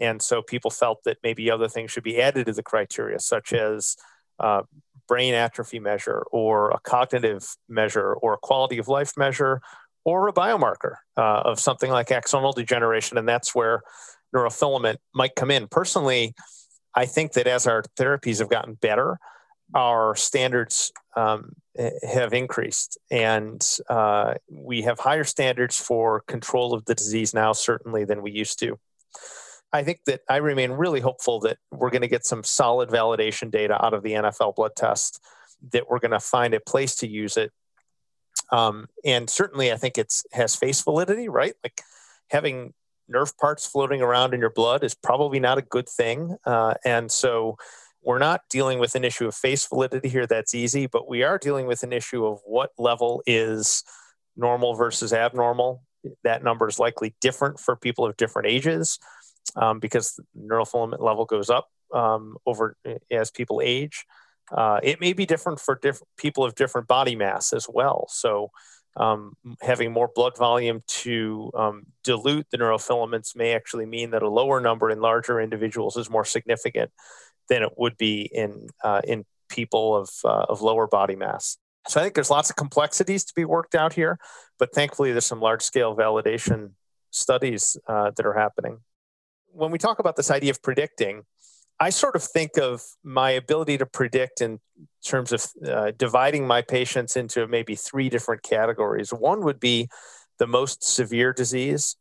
And 0.00 0.22
so 0.22 0.42
people 0.42 0.70
felt 0.70 1.04
that 1.04 1.18
maybe 1.22 1.50
other 1.50 1.68
things 1.68 1.90
should 1.90 2.04
be 2.04 2.20
added 2.20 2.46
to 2.46 2.52
the 2.52 2.62
criteria, 2.62 3.18
such 3.18 3.52
as 3.52 3.96
uh, 4.38 4.62
brain 5.08 5.34
atrophy 5.34 5.80
measure 5.80 6.24
or 6.30 6.70
a 6.70 6.78
cognitive 6.80 7.56
measure 7.68 8.14
or 8.14 8.34
a 8.34 8.38
quality 8.38 8.78
of 8.78 8.88
life 8.88 9.12
measure 9.16 9.60
or 10.04 10.28
a 10.28 10.32
biomarker 10.32 10.94
uh, 11.16 11.42
of 11.44 11.58
something 11.58 11.90
like 11.90 12.08
axonal 12.08 12.54
degeneration. 12.54 13.18
And 13.18 13.28
that's 13.28 13.54
where 13.54 13.82
neurofilament 14.34 14.96
might 15.14 15.34
come 15.34 15.50
in. 15.50 15.66
Personally, 15.68 16.34
I 16.94 17.06
think 17.06 17.32
that 17.32 17.46
as 17.46 17.66
our 17.66 17.82
therapies 17.98 18.38
have 18.38 18.48
gotten 18.48 18.74
better, 18.74 19.18
our 19.74 20.16
standards 20.16 20.92
um, 21.16 21.52
have 22.02 22.32
increased, 22.32 22.98
and 23.10 23.64
uh, 23.88 24.34
we 24.50 24.82
have 24.82 24.98
higher 24.98 25.24
standards 25.24 25.76
for 25.78 26.22
control 26.26 26.72
of 26.72 26.84
the 26.86 26.94
disease 26.94 27.34
now, 27.34 27.52
certainly, 27.52 28.04
than 28.04 28.22
we 28.22 28.30
used 28.30 28.58
to. 28.60 28.78
I 29.72 29.82
think 29.82 30.00
that 30.06 30.20
I 30.28 30.36
remain 30.36 30.72
really 30.72 31.00
hopeful 31.00 31.40
that 31.40 31.58
we're 31.70 31.90
going 31.90 32.02
to 32.02 32.08
get 32.08 32.24
some 32.24 32.42
solid 32.42 32.88
validation 32.88 33.50
data 33.50 33.82
out 33.84 33.94
of 33.94 34.02
the 34.02 34.12
NFL 34.12 34.56
blood 34.56 34.74
test, 34.76 35.22
that 35.72 35.88
we're 35.88 35.98
going 35.98 36.12
to 36.12 36.20
find 36.20 36.54
a 36.54 36.60
place 36.60 36.96
to 36.96 37.08
use 37.08 37.36
it. 37.36 37.52
Um, 38.50 38.88
and 39.04 39.28
certainly, 39.28 39.70
I 39.70 39.76
think 39.76 39.98
it's 39.98 40.24
has 40.32 40.56
face 40.56 40.82
validity, 40.82 41.28
right? 41.28 41.54
Like 41.62 41.82
having 42.30 42.72
nerve 43.08 43.36
parts 43.36 43.66
floating 43.66 44.00
around 44.00 44.32
in 44.32 44.40
your 44.40 44.50
blood 44.50 44.84
is 44.84 44.94
probably 44.94 45.40
not 45.40 45.58
a 45.58 45.62
good 45.62 45.88
thing. 45.88 46.36
Uh, 46.46 46.74
and 46.84 47.10
so, 47.10 47.56
we're 48.02 48.18
not 48.18 48.42
dealing 48.48 48.78
with 48.78 48.94
an 48.94 49.04
issue 49.04 49.26
of 49.26 49.34
face 49.34 49.66
validity 49.66 50.08
here. 50.08 50.26
That's 50.26 50.54
easy, 50.54 50.86
but 50.86 51.08
we 51.08 51.24
are 51.24 51.36
dealing 51.36 51.66
with 51.66 51.82
an 51.82 51.92
issue 51.92 52.24
of 52.24 52.40
what 52.46 52.70
level 52.78 53.22
is 53.26 53.84
normal 54.34 54.74
versus 54.76 55.12
abnormal. 55.12 55.82
That 56.24 56.42
number 56.42 56.68
is 56.68 56.78
likely 56.78 57.14
different 57.20 57.58
for 57.60 57.76
people 57.76 58.06
of 58.06 58.16
different 58.16 58.48
ages 58.48 58.98
um, 59.56 59.80
because 59.80 60.18
neurofilament 60.36 61.00
level 61.00 61.24
goes 61.24 61.50
up 61.50 61.68
um, 61.94 62.36
over 62.46 62.76
as 63.10 63.30
people 63.30 63.60
age. 63.62 64.04
Uh, 64.50 64.80
it 64.82 65.00
may 65.00 65.12
be 65.12 65.26
different 65.26 65.60
for 65.60 65.78
people 66.16 66.44
of 66.44 66.54
different 66.54 66.88
body 66.88 67.16
mass 67.16 67.52
as 67.52 67.66
well. 67.68 68.06
So, 68.08 68.50
um, 68.96 69.34
having 69.60 69.92
more 69.92 70.10
blood 70.12 70.36
volume 70.36 70.82
to 70.88 71.52
um, 71.54 71.84
dilute 72.02 72.46
the 72.50 72.58
neurofilaments 72.58 73.36
may 73.36 73.54
actually 73.54 73.86
mean 73.86 74.10
that 74.10 74.22
a 74.22 74.28
lower 74.28 74.60
number 74.60 74.90
in 74.90 75.00
larger 75.00 75.40
individuals 75.40 75.96
is 75.96 76.10
more 76.10 76.24
significant 76.24 76.90
than 77.48 77.62
it 77.62 77.70
would 77.76 77.96
be 77.96 78.22
in 78.22 78.68
uh, 78.82 79.02
in 79.04 79.24
people 79.48 79.94
of 79.94 80.10
uh, 80.24 80.46
of 80.48 80.62
lower 80.62 80.86
body 80.86 81.14
mass. 81.14 81.58
So 81.86 82.00
I 82.00 82.02
think 82.02 82.14
there's 82.14 82.30
lots 82.30 82.50
of 82.50 82.56
complexities 82.56 83.24
to 83.26 83.34
be 83.34 83.44
worked 83.44 83.74
out 83.74 83.92
here, 83.92 84.18
but 84.58 84.74
thankfully 84.74 85.12
there's 85.12 85.26
some 85.26 85.40
large 85.40 85.62
scale 85.62 85.96
validation 85.96 86.72
studies 87.10 87.76
uh, 87.86 88.10
that 88.16 88.26
are 88.26 88.34
happening 88.34 88.80
when 89.58 89.72
we 89.72 89.78
talk 89.78 89.98
about 89.98 90.14
this 90.14 90.30
idea 90.30 90.50
of 90.50 90.62
predicting, 90.62 91.24
I 91.80 91.90
sort 91.90 92.14
of 92.14 92.22
think 92.22 92.56
of 92.58 92.82
my 93.02 93.30
ability 93.30 93.78
to 93.78 93.86
predict 93.86 94.40
in 94.40 94.60
terms 95.04 95.32
of 95.32 95.46
uh, 95.66 95.90
dividing 95.96 96.46
my 96.46 96.62
patients 96.62 97.16
into 97.16 97.46
maybe 97.48 97.74
three 97.74 98.08
different 98.08 98.42
categories. 98.42 99.12
One 99.12 99.42
would 99.44 99.58
be 99.58 99.88
the 100.38 100.46
most 100.46 100.84
severe 100.84 101.32
disease, 101.32 101.96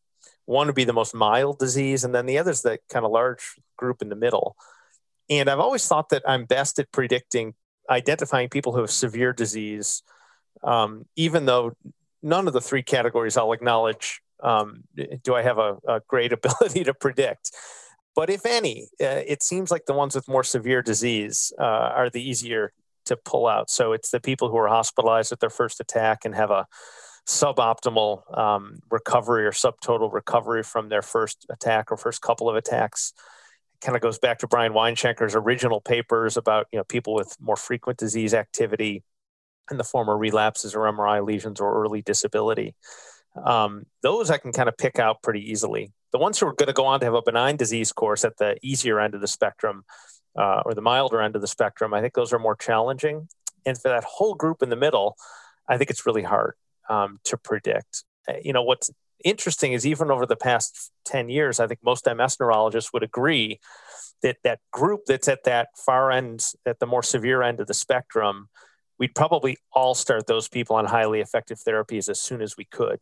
one 0.45 0.67
would 0.67 0.75
be 0.75 0.83
the 0.83 0.93
most 0.93 1.15
mild 1.15 1.57
disease, 1.57 2.03
and 2.03 2.13
then 2.13 2.27
the 2.27 2.37
other 2.37 2.51
is 2.51 2.61
the 2.61 2.77
kind 2.89 3.05
of 3.05 3.11
large 3.11 3.55
group 3.75 4.01
in 4.03 4.09
the 4.09 4.15
middle. 4.15 4.55
And 5.29 5.49
I've 5.49 5.59
always 5.59 5.87
thought 5.87 6.09
that 6.09 6.23
I'm 6.27 6.45
best 6.45 6.77
at 6.77 6.91
predicting, 6.91 7.55
identifying 7.89 8.49
people 8.49 8.73
who 8.73 8.81
have 8.81 8.91
severe 8.91 9.33
disease, 9.33 10.03
um, 10.63 11.05
even 11.15 11.45
though 11.45 11.73
none 12.21 12.47
of 12.47 12.53
the 12.53 12.61
three 12.61 12.83
categories 12.83 13.35
I'll 13.35 13.51
acknowledge 13.51 14.21
um, 14.41 14.83
do 15.23 15.35
I 15.35 15.41
have 15.41 15.57
a, 15.57 15.77
a, 15.87 16.01
great 16.07 16.33
ability 16.39 16.83
to 16.83 16.93
predict? 16.93 17.51
But 18.15 18.29
if 18.29 18.45
any, 18.45 18.89
uh, 19.01 19.21
it 19.27 19.43
seems 19.43 19.69
like 19.69 19.85
the 19.85 19.93
ones 19.93 20.15
with 20.15 20.27
more 20.27 20.43
severe 20.43 20.81
disease 20.81 21.53
uh, 21.59 21.63
are 21.63 22.09
the 22.09 22.21
easier 22.21 22.73
to 23.05 23.15
pull 23.15 23.47
out. 23.47 23.69
So 23.69 23.93
it's 23.93 24.09
the 24.09 24.19
people 24.19 24.49
who 24.49 24.57
are 24.57 24.67
hospitalized 24.67 25.31
at 25.31 25.39
their 25.39 25.49
first 25.49 25.79
attack 25.79 26.25
and 26.25 26.35
have 26.35 26.51
a 26.51 26.67
suboptimal 27.27 28.37
um, 28.37 28.79
recovery 28.89 29.45
or 29.45 29.51
subtotal 29.51 30.11
recovery 30.11 30.63
from 30.63 30.89
their 30.89 31.01
first 31.01 31.45
attack 31.49 31.91
or 31.91 31.97
first 31.97 32.21
couple 32.21 32.49
of 32.49 32.55
attacks. 32.55 33.13
It 33.75 33.85
kind 33.85 33.95
of 33.95 34.01
goes 34.01 34.17
back 34.17 34.39
to 34.39 34.47
Brian 34.47 34.73
Weinshenker's 34.73 35.35
original 35.35 35.81
papers 35.81 36.37
about 36.37 36.67
you 36.71 36.79
know 36.79 36.83
people 36.85 37.13
with 37.13 37.35
more 37.39 37.57
frequent 37.57 37.99
disease 37.99 38.33
activity 38.33 39.03
in 39.69 39.77
the 39.77 39.83
form 39.83 40.07
of 40.07 40.19
relapses 40.19 40.73
or 40.73 40.91
MRI 40.91 41.25
lesions 41.25 41.59
or 41.59 41.83
early 41.83 42.01
disability. 42.01 42.75
Um, 43.43 43.85
those 44.01 44.29
I 44.29 44.37
can 44.37 44.51
kind 44.51 44.69
of 44.69 44.77
pick 44.77 44.99
out 44.99 45.21
pretty 45.21 45.51
easily. 45.51 45.91
The 46.11 46.17
ones 46.17 46.39
who 46.39 46.47
are 46.47 46.53
going 46.53 46.67
to 46.67 46.73
go 46.73 46.85
on 46.85 46.99
to 46.99 47.05
have 47.05 47.13
a 47.13 47.21
benign 47.21 47.57
disease 47.57 47.91
course 47.91 48.23
at 48.23 48.37
the 48.37 48.57
easier 48.61 48.99
end 48.99 49.13
of 49.13 49.21
the 49.21 49.27
spectrum 49.27 49.83
uh, 50.37 50.61
or 50.65 50.73
the 50.73 50.81
milder 50.81 51.21
end 51.21 51.35
of 51.35 51.41
the 51.41 51.47
spectrum, 51.47 51.93
I 51.93 52.01
think 52.01 52.13
those 52.13 52.33
are 52.33 52.39
more 52.39 52.55
challenging. 52.55 53.27
And 53.65 53.79
for 53.79 53.89
that 53.89 54.03
whole 54.03 54.35
group 54.35 54.61
in 54.61 54.69
the 54.69 54.75
middle, 54.75 55.17
I 55.67 55.77
think 55.77 55.89
it's 55.89 56.05
really 56.05 56.23
hard 56.23 56.55
um, 56.89 57.19
to 57.25 57.37
predict. 57.37 58.05
Uh, 58.27 58.35
you 58.41 58.53
know, 58.53 58.63
what's 58.63 58.89
interesting 59.23 59.73
is 59.73 59.85
even 59.85 60.11
over 60.11 60.25
the 60.25 60.35
past 60.35 60.91
10 61.05 61.29
years, 61.29 61.59
I 61.59 61.67
think 61.67 61.81
most 61.83 62.07
MS 62.07 62.37
neurologists 62.39 62.93
would 62.93 63.03
agree 63.03 63.59
that 64.21 64.37
that 64.43 64.59
group 64.71 65.01
that's 65.07 65.27
at 65.27 65.43
that 65.43 65.69
far 65.75 66.11
end, 66.11 66.45
at 66.65 66.79
the 66.79 66.87
more 66.87 67.03
severe 67.03 67.41
end 67.43 67.59
of 67.59 67.67
the 67.67 67.73
spectrum, 67.73 68.49
we'd 68.97 69.15
probably 69.15 69.57
all 69.71 69.93
start 69.93 70.27
those 70.27 70.47
people 70.47 70.75
on 70.75 70.85
highly 70.85 71.19
effective 71.19 71.59
therapies 71.59 72.09
as 72.09 72.21
soon 72.21 72.41
as 72.41 72.57
we 72.57 72.65
could. 72.65 72.99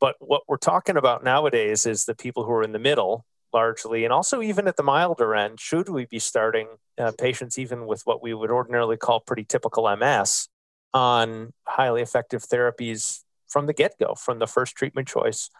But 0.00 0.16
what 0.18 0.42
we're 0.48 0.56
talking 0.56 0.96
about 0.96 1.24
nowadays 1.24 1.86
is 1.86 2.04
the 2.04 2.14
people 2.14 2.44
who 2.44 2.52
are 2.52 2.62
in 2.62 2.72
the 2.72 2.78
middle 2.78 3.24
largely, 3.52 4.04
and 4.04 4.12
also 4.12 4.42
even 4.42 4.66
at 4.66 4.76
the 4.76 4.82
milder 4.82 5.34
end, 5.34 5.60
should 5.60 5.88
we 5.88 6.06
be 6.06 6.18
starting 6.18 6.68
uh, 6.98 7.12
patients 7.18 7.58
even 7.58 7.86
with 7.86 8.02
what 8.04 8.22
we 8.22 8.34
would 8.34 8.50
ordinarily 8.50 8.96
call 8.96 9.20
pretty 9.20 9.44
typical 9.44 9.94
MS 9.96 10.48
on 10.92 11.52
highly 11.66 12.02
effective 12.02 12.42
therapies 12.42 13.20
from 13.48 13.66
the 13.66 13.72
get 13.72 13.94
go, 13.98 14.14
from 14.14 14.40
the 14.40 14.46
first 14.46 14.74
treatment 14.74 15.06
choice? 15.08 15.50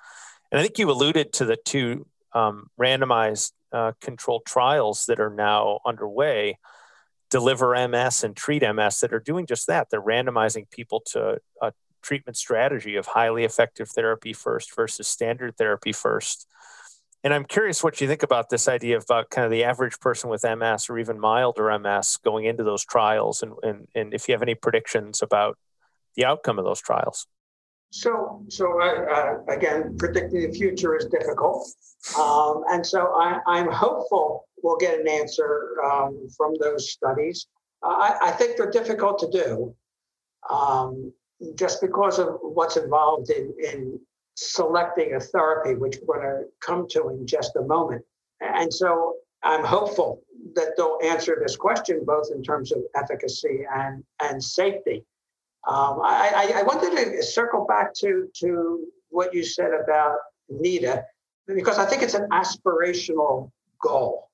And 0.50 0.58
I 0.58 0.62
think 0.62 0.78
you 0.78 0.90
alluded 0.90 1.32
to 1.34 1.44
the 1.44 1.56
two 1.56 2.06
um, 2.32 2.68
randomized 2.78 3.52
uh, 3.72 3.92
controlled 4.00 4.44
trials 4.44 5.06
that 5.06 5.20
are 5.20 5.30
now 5.30 5.80
underway 5.86 6.58
deliver 7.30 7.74
MS 7.88 8.22
and 8.22 8.36
treat 8.36 8.62
MS 8.62 9.00
that 9.00 9.12
are 9.12 9.18
doing 9.18 9.46
just 9.46 9.66
that. 9.66 9.88
They're 9.90 10.00
randomizing 10.00 10.70
people 10.70 11.02
to 11.06 11.38
a 11.60 11.72
treatment 12.04 12.36
strategy 12.36 12.96
of 12.96 13.06
highly 13.06 13.44
effective 13.44 13.88
therapy 13.88 14.32
first 14.32 14.74
versus 14.76 15.08
standard 15.08 15.56
therapy 15.56 15.92
first. 15.92 16.46
And 17.24 17.32
I'm 17.32 17.46
curious 17.46 17.82
what 17.82 18.00
you 18.00 18.06
think 18.06 18.22
about 18.22 18.50
this 18.50 18.68
idea 18.68 18.98
about 18.98 19.30
kind 19.30 19.46
of 19.46 19.50
the 19.50 19.64
average 19.64 19.98
person 19.98 20.28
with 20.28 20.44
MS 20.44 20.90
or 20.90 20.98
even 20.98 21.18
milder 21.18 21.76
MS 21.78 22.18
going 22.18 22.44
into 22.44 22.64
those 22.64 22.84
trials, 22.84 23.42
and, 23.42 23.54
and, 23.62 23.88
and 23.94 24.12
if 24.12 24.28
you 24.28 24.34
have 24.34 24.42
any 24.42 24.54
predictions 24.54 25.22
about 25.22 25.56
the 26.16 26.26
outcome 26.26 26.58
of 26.58 26.66
those 26.66 26.82
trials. 26.82 27.26
So, 27.90 28.44
so 28.48 28.80
uh, 28.82 29.38
again, 29.48 29.96
predicting 29.98 30.50
the 30.50 30.52
future 30.52 30.96
is 30.96 31.06
difficult, 31.06 31.66
um, 32.18 32.64
and 32.68 32.84
so 32.86 33.14
I, 33.18 33.58
am 33.58 33.70
hopeful 33.70 34.46
we'll 34.62 34.76
get 34.76 34.98
an 34.98 35.08
answer 35.08 35.76
um, 35.84 36.28
from 36.36 36.54
those 36.60 36.90
studies. 36.90 37.46
Uh, 37.82 37.88
I, 37.88 38.18
I, 38.22 38.30
think 38.32 38.56
they're 38.56 38.70
difficult 38.70 39.18
to 39.20 39.30
do, 39.30 39.74
um, 40.50 41.12
just 41.54 41.80
because 41.80 42.18
of 42.18 42.38
what's 42.42 42.76
involved 42.76 43.30
in, 43.30 43.54
in 43.62 44.00
selecting 44.34 45.14
a 45.14 45.20
therapy, 45.20 45.74
which 45.74 45.96
we're 46.06 46.20
going 46.20 46.44
to 46.44 46.48
come 46.60 46.88
to 46.90 47.08
in 47.08 47.26
just 47.26 47.56
a 47.56 47.62
moment. 47.62 48.04
And 48.40 48.72
so, 48.72 49.16
I'm 49.44 49.62
hopeful 49.62 50.22
that 50.54 50.74
they'll 50.76 50.98
answer 51.04 51.36
this 51.40 51.54
question 51.54 52.02
both 52.04 52.30
in 52.34 52.42
terms 52.42 52.72
of 52.72 52.78
efficacy 52.96 53.66
and 53.72 54.02
and 54.22 54.42
safety. 54.42 55.04
Um, 55.68 56.00
I, 56.02 56.52
I, 56.56 56.62
wanted 56.62 56.94
to 56.94 57.22
circle 57.22 57.64
back 57.66 57.94
to, 57.94 58.28
to 58.40 58.84
what 59.08 59.32
you 59.32 59.42
said 59.42 59.70
about 59.72 60.16
NEDA, 60.52 61.04
because 61.46 61.78
I 61.78 61.86
think 61.86 62.02
it's 62.02 62.12
an 62.12 62.28
aspirational 62.32 63.50
goal 63.80 64.28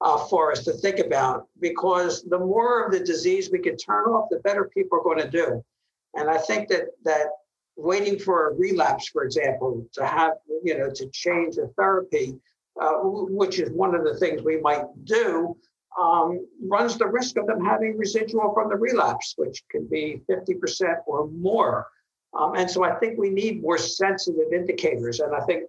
uh, 0.00 0.18
for 0.26 0.52
us 0.52 0.62
to 0.66 0.72
think 0.72 1.00
about, 1.00 1.48
because 1.58 2.22
the 2.22 2.38
more 2.38 2.84
of 2.84 2.92
the 2.92 3.00
disease 3.00 3.50
we 3.50 3.58
can 3.58 3.76
turn 3.76 4.04
off, 4.04 4.28
the 4.30 4.38
better 4.38 4.70
people 4.72 5.00
are 5.00 5.02
going 5.02 5.18
to 5.18 5.28
do. 5.28 5.64
And 6.14 6.28
I 6.28 6.38
think 6.38 6.68
that, 6.68 6.86
that 7.04 7.28
waiting 7.76 8.18
for 8.18 8.48
a 8.48 8.54
relapse, 8.54 9.08
for 9.08 9.24
example, 9.24 9.86
to 9.92 10.06
have, 10.06 10.32
you 10.62 10.78
know, 10.78 10.90
to 10.90 11.08
change 11.10 11.56
a 11.56 11.68
therapy, 11.78 12.36
uh, 12.80 12.94
which 13.02 13.58
is 13.58 13.70
one 13.70 13.94
of 13.94 14.04
the 14.04 14.16
things 14.18 14.42
we 14.42 14.60
might 14.60 14.84
do, 15.04 15.56
um, 16.00 16.46
runs 16.62 16.96
the 16.98 17.06
risk 17.06 17.36
of 17.36 17.46
them 17.46 17.64
having 17.64 17.98
residual 17.98 18.52
from 18.54 18.68
the 18.68 18.76
relapse, 18.76 19.34
which 19.36 19.62
can 19.70 19.86
be 19.86 20.22
50% 20.30 20.96
or 21.06 21.28
more. 21.28 21.86
Um, 22.38 22.54
and 22.54 22.70
so 22.70 22.84
I 22.84 22.94
think 22.96 23.18
we 23.18 23.30
need 23.30 23.60
more 23.60 23.78
sensitive 23.78 24.52
indicators. 24.52 25.20
And 25.20 25.34
I 25.34 25.40
think 25.40 25.64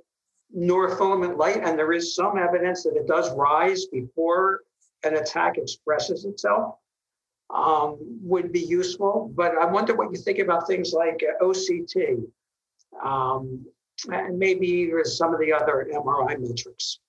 neurofilament 0.56 1.38
light, 1.38 1.62
and 1.64 1.78
there 1.78 1.92
is 1.94 2.16
some 2.16 2.38
evidence 2.38 2.84
that 2.84 2.96
it 2.96 3.08
does 3.08 3.32
rise 3.34 3.86
before 3.88 4.62
an 5.04 5.16
attack 5.16 5.58
expresses 5.58 6.26
itself, 6.26 6.76
um, 7.54 7.98
would 8.22 8.52
be 8.52 8.62
useful. 8.62 9.32
But 9.36 9.58
I 9.58 9.66
wonder 9.66 9.96
what 9.96 10.12
you 10.12 10.18
think 10.18 10.40
about 10.40 10.68
things 10.68 10.94
like 10.94 11.24
OCT 11.42 12.24
um, 13.04 13.66
and 14.12 14.38
maybe 14.38 14.92
some 15.04 15.34
of 15.34 15.40
the 15.40 15.54
other 15.54 15.88
MRI 15.94 16.40
metrics. 16.40 17.00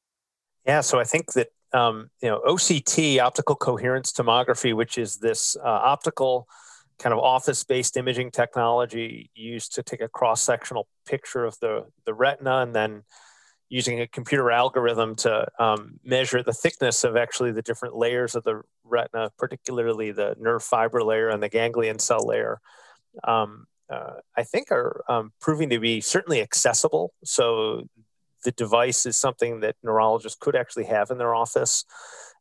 Yeah, 0.66 0.80
so 0.80 1.00
I 1.00 1.04
think 1.04 1.32
that 1.32 1.48
um, 1.72 2.10
you 2.20 2.28
know, 2.28 2.40
OCT, 2.46 3.18
optical 3.18 3.56
coherence 3.56 4.12
tomography, 4.12 4.74
which 4.74 4.98
is 4.98 5.16
this 5.16 5.56
uh, 5.56 5.68
optical 5.68 6.46
kind 6.98 7.12
of 7.12 7.18
office-based 7.18 7.96
imaging 7.96 8.30
technology 8.30 9.30
used 9.34 9.74
to 9.74 9.82
take 9.82 10.00
a 10.00 10.08
cross-sectional 10.08 10.86
picture 11.06 11.44
of 11.44 11.58
the, 11.60 11.86
the 12.04 12.14
retina 12.14 12.58
and 12.58 12.74
then 12.74 13.02
using 13.72 14.02
a 14.02 14.06
computer 14.06 14.50
algorithm 14.50 15.14
to 15.14 15.46
um, 15.58 15.98
measure 16.04 16.42
the 16.42 16.52
thickness 16.52 17.04
of 17.04 17.16
actually 17.16 17.52
the 17.52 17.62
different 17.62 17.96
layers 17.96 18.34
of 18.34 18.44
the 18.44 18.60
retina, 18.84 19.30
particularly 19.38 20.12
the 20.12 20.36
nerve 20.38 20.62
fiber 20.62 21.02
layer 21.02 21.30
and 21.30 21.42
the 21.42 21.48
ganglion 21.48 21.98
cell 21.98 22.26
layer. 22.26 22.60
Um, 23.24 23.64
uh, 23.90 24.16
I 24.36 24.42
think 24.42 24.70
are 24.70 25.02
um, 25.08 25.32
proving 25.40 25.70
to 25.70 25.80
be 25.80 26.02
certainly 26.02 26.42
accessible. 26.42 27.14
So 27.24 27.88
the 28.44 28.52
device 28.52 29.06
is 29.06 29.16
something 29.16 29.60
that 29.60 29.76
neurologists 29.82 30.38
could 30.38 30.54
actually 30.54 30.84
have 30.84 31.10
in 31.10 31.16
their 31.16 31.34
office. 31.34 31.86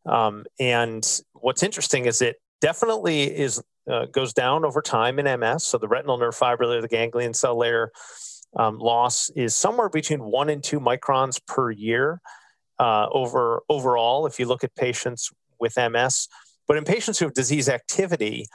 Um, 0.05 0.43
and 0.59 1.07
what's 1.31 1.63
interesting 1.63 2.07
is 2.07 2.21
it 2.21 2.41
definitely 2.59 3.23
is 3.23 3.63
uh, 3.89 4.05
goes 4.05 4.33
down 4.33 4.65
over 4.65 4.81
time 4.81 5.17
in 5.17 5.39
MS. 5.39 5.63
So 5.63 5.77
the 5.77 5.87
retinal 5.87 6.17
nerve 6.17 6.35
fiber 6.35 6.65
layer, 6.65 6.81
the 6.81 6.89
ganglion 6.89 7.33
cell 7.33 7.57
layer 7.57 7.93
um, 8.55 8.77
loss 8.79 9.29
is 9.35 9.55
somewhere 9.55 9.89
between 9.89 10.23
one 10.23 10.49
and 10.49 10.63
two 10.63 10.79
microns 10.79 11.39
per 11.45 11.71
year 11.71 12.21
uh, 12.79 13.07
over 13.11 13.61
overall. 13.69 14.25
If 14.25 14.39
you 14.39 14.45
look 14.45 14.63
at 14.63 14.75
patients 14.75 15.31
with 15.59 15.77
MS, 15.77 16.27
but 16.67 16.77
in 16.77 16.83
patients 16.83 17.19
who 17.19 17.25
have 17.25 17.33
disease 17.33 17.69
activity, 17.69 18.45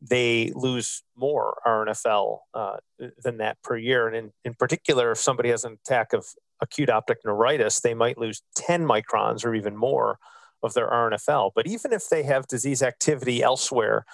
they 0.00 0.52
lose 0.54 1.02
more 1.16 1.58
RNFL 1.66 2.38
uh, 2.52 2.76
than 3.22 3.38
that 3.38 3.56
per 3.62 3.76
year. 3.76 4.06
And 4.08 4.16
in, 4.16 4.32
in 4.44 4.54
particular, 4.54 5.12
if 5.12 5.18
somebody 5.18 5.50
has 5.50 5.64
an 5.64 5.78
attack 5.84 6.12
of 6.12 6.26
acute 6.60 6.90
optic 6.90 7.18
neuritis, 7.24 7.80
they 7.80 7.94
might 7.94 8.18
lose 8.18 8.42
10 8.56 8.84
microns 8.84 9.44
or 9.44 9.54
even 9.54 9.76
more 9.76 10.18
of 10.62 10.74
their 10.74 10.88
RNFL. 10.88 11.52
But 11.54 11.66
even 11.66 11.92
if 11.92 12.08
they 12.08 12.22
have 12.24 12.46
disease 12.46 12.82
activity 12.82 13.42
elsewhere 13.42 14.04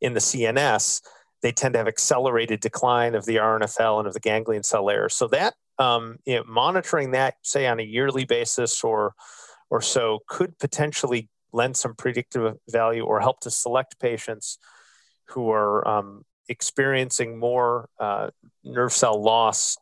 in 0.00 0.14
the 0.14 0.20
CNS, 0.20 1.00
they 1.46 1.52
tend 1.52 1.74
to 1.74 1.78
have 1.78 1.86
accelerated 1.86 2.58
decline 2.58 3.14
of 3.14 3.24
the 3.24 3.36
RNFL 3.36 4.00
and 4.00 4.08
of 4.08 4.14
the 4.14 4.18
ganglion 4.18 4.64
cell 4.64 4.84
layer. 4.84 5.08
So 5.08 5.28
that 5.28 5.54
um, 5.78 6.16
you 6.24 6.34
know, 6.34 6.42
monitoring 6.44 7.12
that, 7.12 7.34
say 7.42 7.68
on 7.68 7.78
a 7.78 7.84
yearly 7.84 8.24
basis 8.24 8.82
or 8.82 9.14
or 9.70 9.80
so, 9.80 10.18
could 10.26 10.58
potentially 10.58 11.28
lend 11.52 11.76
some 11.76 11.94
predictive 11.94 12.56
value 12.68 13.04
or 13.04 13.20
help 13.20 13.38
to 13.42 13.50
select 13.52 14.00
patients 14.00 14.58
who 15.28 15.52
are 15.52 15.86
um, 15.86 16.24
experiencing 16.48 17.38
more 17.38 17.90
uh, 18.00 18.30
nerve 18.64 18.92
cell 18.92 19.22
loss 19.22 19.76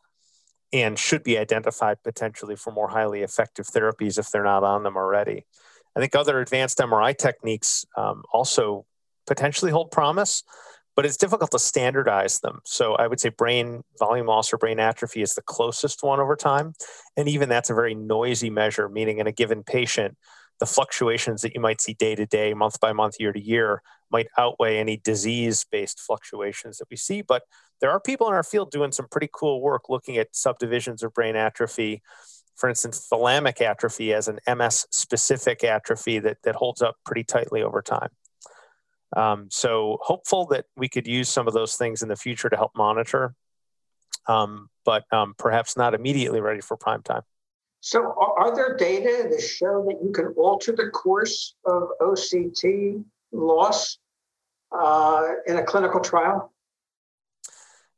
and 0.70 0.98
should 0.98 1.22
be 1.22 1.38
identified 1.38 1.96
potentially 2.05 2.57
for 2.57 2.74
more 2.74 2.88
highly 2.88 3.22
effective 3.22 3.66
therapies 3.66 4.18
if 4.18 4.31
they're 4.31 4.44
not 4.44 4.64
on 4.64 4.83
them 4.83 4.98
already. 4.98 5.46
I 5.96 6.00
think 6.00 6.14
other 6.14 6.40
advanced 6.40 6.77
MRI 6.77 7.16
techniques 7.16 7.87
um, 7.96 8.22
also 8.35 8.85
potentially 9.27 9.70
hold 9.70 9.90
promise, 9.90 10.42
but 10.96 11.04
it's 11.04 11.16
difficult 11.16 11.50
to 11.50 11.59
standardize 11.59 12.40
them. 12.40 12.61
So 12.64 12.94
I 12.94 13.07
would 13.07 13.20
say 13.20 13.30
brain 13.30 13.83
volume 13.98 14.26
loss 14.26 14.52
or 14.52 14.59
brain 14.59 14.78
atrophy 14.78 15.22
is 15.22 15.35
the 15.35 15.42
closest 15.42 16.02
one 16.02 16.20
over 16.20 16.37
time. 16.37 16.74
And 17.16 17.28
even 17.28 17.48
that's 17.48 17.70
a 17.70 17.74
very 17.74 17.94
noisy 17.94 18.50
measure, 18.50 18.88
meaning 18.88 19.18
in 19.18 19.26
a 19.26 19.33
given 19.33 19.64
patient, 19.64 20.16
the 20.61 20.66
fluctuations 20.66 21.42
that 21.42 21.54
you 21.54 21.61
might 21.61 21.80
see 21.80 21.94
day 21.94 22.14
to 22.14 22.26
day, 22.26 22.54
month 22.54 22.78
by 22.78 22.92
month, 22.92 23.16
year 23.18 23.33
to 23.33 23.40
year 23.40 23.83
might 24.11 24.28
outweigh 24.38 24.78
any 24.78 24.96
disease 24.96 25.66
based 25.70 25.98
fluctuations 25.98 26.78
that 26.78 26.88
we 26.90 26.96
see. 26.96 27.22
But 27.22 27.42
there 27.80 27.90
are 27.90 28.00
people 28.00 28.28
in 28.28 28.35
our 28.35 28.44
field 28.44 28.70
doing 28.70 28.92
some 28.92 29.09
pretty 29.11 29.28
cool 29.33 29.61
work 29.61 29.88
looking 29.88 30.16
at 30.16 30.35
subdivisions 30.35 31.02
of 31.02 31.12
brain 31.12 31.35
atrophy. 31.35 32.02
For 32.54 32.68
instance, 32.68 33.09
thalamic 33.12 33.61
atrophy 33.61 34.14
as 34.14 34.28
an 34.28 34.38
MS 34.46 34.87
specific 34.90 35.64
atrophy 35.64 36.20
that, 36.20 36.38
that 36.44 36.54
holds 36.54 36.83
up 36.83 36.96
pretty 37.04 37.24
tightly 37.24 37.62
over 37.62 37.83
time. 37.83 38.11
Um, 39.14 39.48
so, 39.50 39.98
hopeful 40.03 40.46
that 40.46 40.66
we 40.77 40.88
could 40.88 41.07
use 41.07 41.29
some 41.29 41.46
of 41.46 41.55
those 41.55 41.77
things 41.77 42.03
in 42.03 42.09
the 42.09 42.16
future 42.16 42.48
to 42.48 42.57
help 42.57 42.72
monitor, 42.77 43.35
um, 44.27 44.68
but 44.85 45.05
um, 45.12 45.35
perhaps 45.38 45.77
not 45.77 45.94
immediately 45.94 46.40
ready 46.40 46.61
for 46.61 46.77
prime 46.77 47.03
time. 47.03 47.22
So, 47.81 48.14
are 48.18 48.55
there 48.55 48.77
data 48.77 49.29
that 49.31 49.40
show 49.40 49.85
that 49.88 50.03
you 50.03 50.11
can 50.11 50.35
alter 50.37 50.72
the 50.72 50.88
course 50.90 51.55
of 51.64 51.90
OCT 52.00 53.05
loss 53.33 53.98
uh, 54.72 55.27
in 55.46 55.57
a 55.57 55.62
clinical 55.62 56.00
trial? 56.00 56.50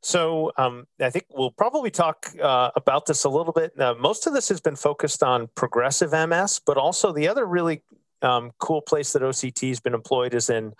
So 0.01 0.51
um, 0.57 0.85
I 1.01 1.09
think 1.09 1.25
we'll 1.33 1.51
probably 1.51 1.91
talk 1.91 2.27
uh, 2.41 2.71
about 2.75 3.07
this 3.07 3.23
a 3.23 3.29
little 3.29 3.51
bit. 3.51 3.77
Uh, 3.79 3.95
most 3.99 4.27
of 4.27 4.33
this 4.33 4.47
has 4.49 4.61
been 4.61 4.75
focused 4.75 5.23
on 5.23 5.49
progressive 5.55 6.11
MS, 6.11 6.61
but 6.65 6.77
also 6.77 7.11
the 7.11 7.27
other 7.27 7.45
really 7.45 7.83
um, 8.21 8.51
cool 8.59 8.81
place 8.81 9.13
that 9.13 9.21
OCT 9.21 9.69
has 9.69 9.79
been 9.79 9.93
employed 9.93 10.33
is 10.33 10.49
in 10.49 10.73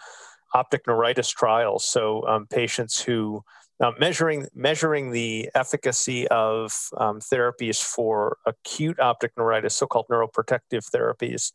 optic 0.53 0.87
neuritis 0.87 1.29
trials. 1.29 1.85
So 1.85 2.25
um, 2.27 2.47
patients 2.47 3.01
who 3.01 3.43
uh, 3.79 3.91
measuring 3.99 4.47
measuring 4.55 5.11
the 5.11 5.49
efficacy 5.53 6.27
of 6.29 6.89
um, 6.97 7.19
therapies 7.19 7.81
for 7.81 8.37
acute 8.45 8.99
optic 8.99 9.31
neuritis, 9.37 9.75
so-called 9.75 10.07
neuroprotective 10.09 10.89
therapies, 10.89 11.51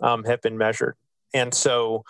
um, 0.00 0.24
have 0.24 0.40
been 0.42 0.56
measured. 0.56 0.94
And 1.34 1.52
so, 1.52 2.04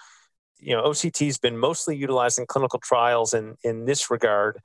you 0.58 0.76
know, 0.76 0.82
OCT 0.82 1.26
has 1.26 1.38
been 1.38 1.56
mostly 1.56 1.96
utilized 1.96 2.38
in 2.38 2.46
clinical 2.46 2.78
trials 2.80 3.32
in 3.32 3.56
in 3.64 3.86
this 3.86 4.10
regard. 4.10 4.60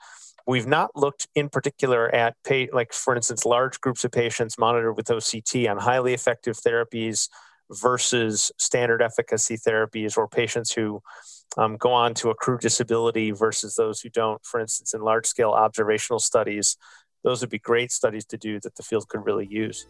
We've 0.48 0.68
not 0.68 0.90
looked 0.96 1.28
in 1.36 1.50
particular 1.50 2.14
at, 2.14 2.36
like 2.74 2.94
for 2.94 3.16
instance, 3.16 3.46
large 3.46 3.80
groups 3.80 4.04
of 4.04 4.12
patients 4.12 4.58
monitored 4.58 4.98
with 4.98 5.06
OCT 5.06 5.70
on 5.70 5.78
highly 5.78 6.14
effective 6.14 6.58
therapies 6.58 7.30
versus 7.70 8.52
standard 8.58 9.02
efficacy 9.02 9.56
therapies, 9.58 10.18
or 10.18 10.28
patients 10.28 10.74
who 10.74 11.02
um, 11.58 11.78
go 11.78 11.92
on 11.92 12.14
to 12.16 12.30
accrue 12.30 12.58
disability 12.58 13.32
versus 13.32 13.76
those 13.76 14.02
who 14.02 14.10
don't. 14.10 14.44
For 14.46 14.60
instance, 14.60 14.94
in 14.94 15.02
large 15.02 15.26
scale 15.26 15.52
observational 15.52 16.20
studies, 16.20 16.78
those 17.24 17.42
would 17.42 17.50
be 17.50 17.60
great 17.60 17.92
studies 17.92 18.26
to 18.26 18.38
do 18.38 18.60
that 18.62 18.76
the 18.76 18.84
field 18.84 19.08
could 19.08 19.26
really 19.26 19.48
use. 19.48 19.86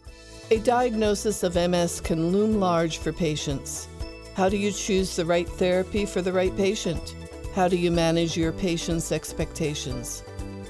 A 0.50 0.58
diagnosis 0.58 1.42
of 1.42 1.54
MS 1.54 2.00
can 2.00 2.28
loom 2.28 2.60
large 2.60 2.98
for 2.98 3.12
patients. 3.12 3.88
How 4.34 4.48
do 4.48 4.56
you 4.56 4.72
choose 4.72 5.16
the 5.16 5.24
right 5.24 5.48
therapy 5.48 6.04
for 6.04 6.22
the 6.22 6.32
right 6.32 6.54
patient? 6.56 7.14
How 7.54 7.68
do 7.68 7.76
you 7.76 7.90
manage 7.90 8.36
your 8.36 8.52
patient's 8.52 9.12
expectations? 9.12 10.22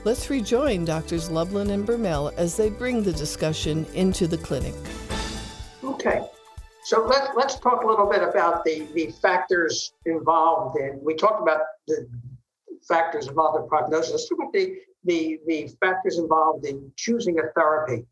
Let's 0.04 0.30
rejoin 0.30 0.84
Doctors 0.84 1.30
Lublin 1.30 1.70
and 1.70 1.86
Bermel 1.86 2.34
as 2.36 2.56
they 2.56 2.70
bring 2.70 3.04
the 3.04 3.12
discussion 3.12 3.86
into 3.94 4.26
the 4.26 4.38
clinic. 4.38 4.74
Okay. 5.84 6.26
So 6.84 7.04
let's 7.04 7.28
let's 7.36 7.58
talk 7.60 7.84
a 7.84 7.86
little 7.86 8.10
bit 8.10 8.22
about 8.22 8.64
the, 8.64 8.88
the 8.94 9.12
factors 9.22 9.92
involved 10.04 10.78
in. 10.78 10.98
We 11.02 11.14
talked 11.14 11.40
about 11.40 11.60
the 11.86 12.08
factors 12.88 13.28
involved 13.28 13.62
in 13.62 13.68
prognosis. 13.68 14.10
Let's 14.10 14.30
about 14.32 14.52
the 14.52 14.78
the, 15.04 15.40
the 15.46 15.68
factors 15.80 16.18
involved 16.18 16.64
in 16.64 16.92
choosing 16.96 17.38
a 17.38 17.44
therapy 17.56 18.04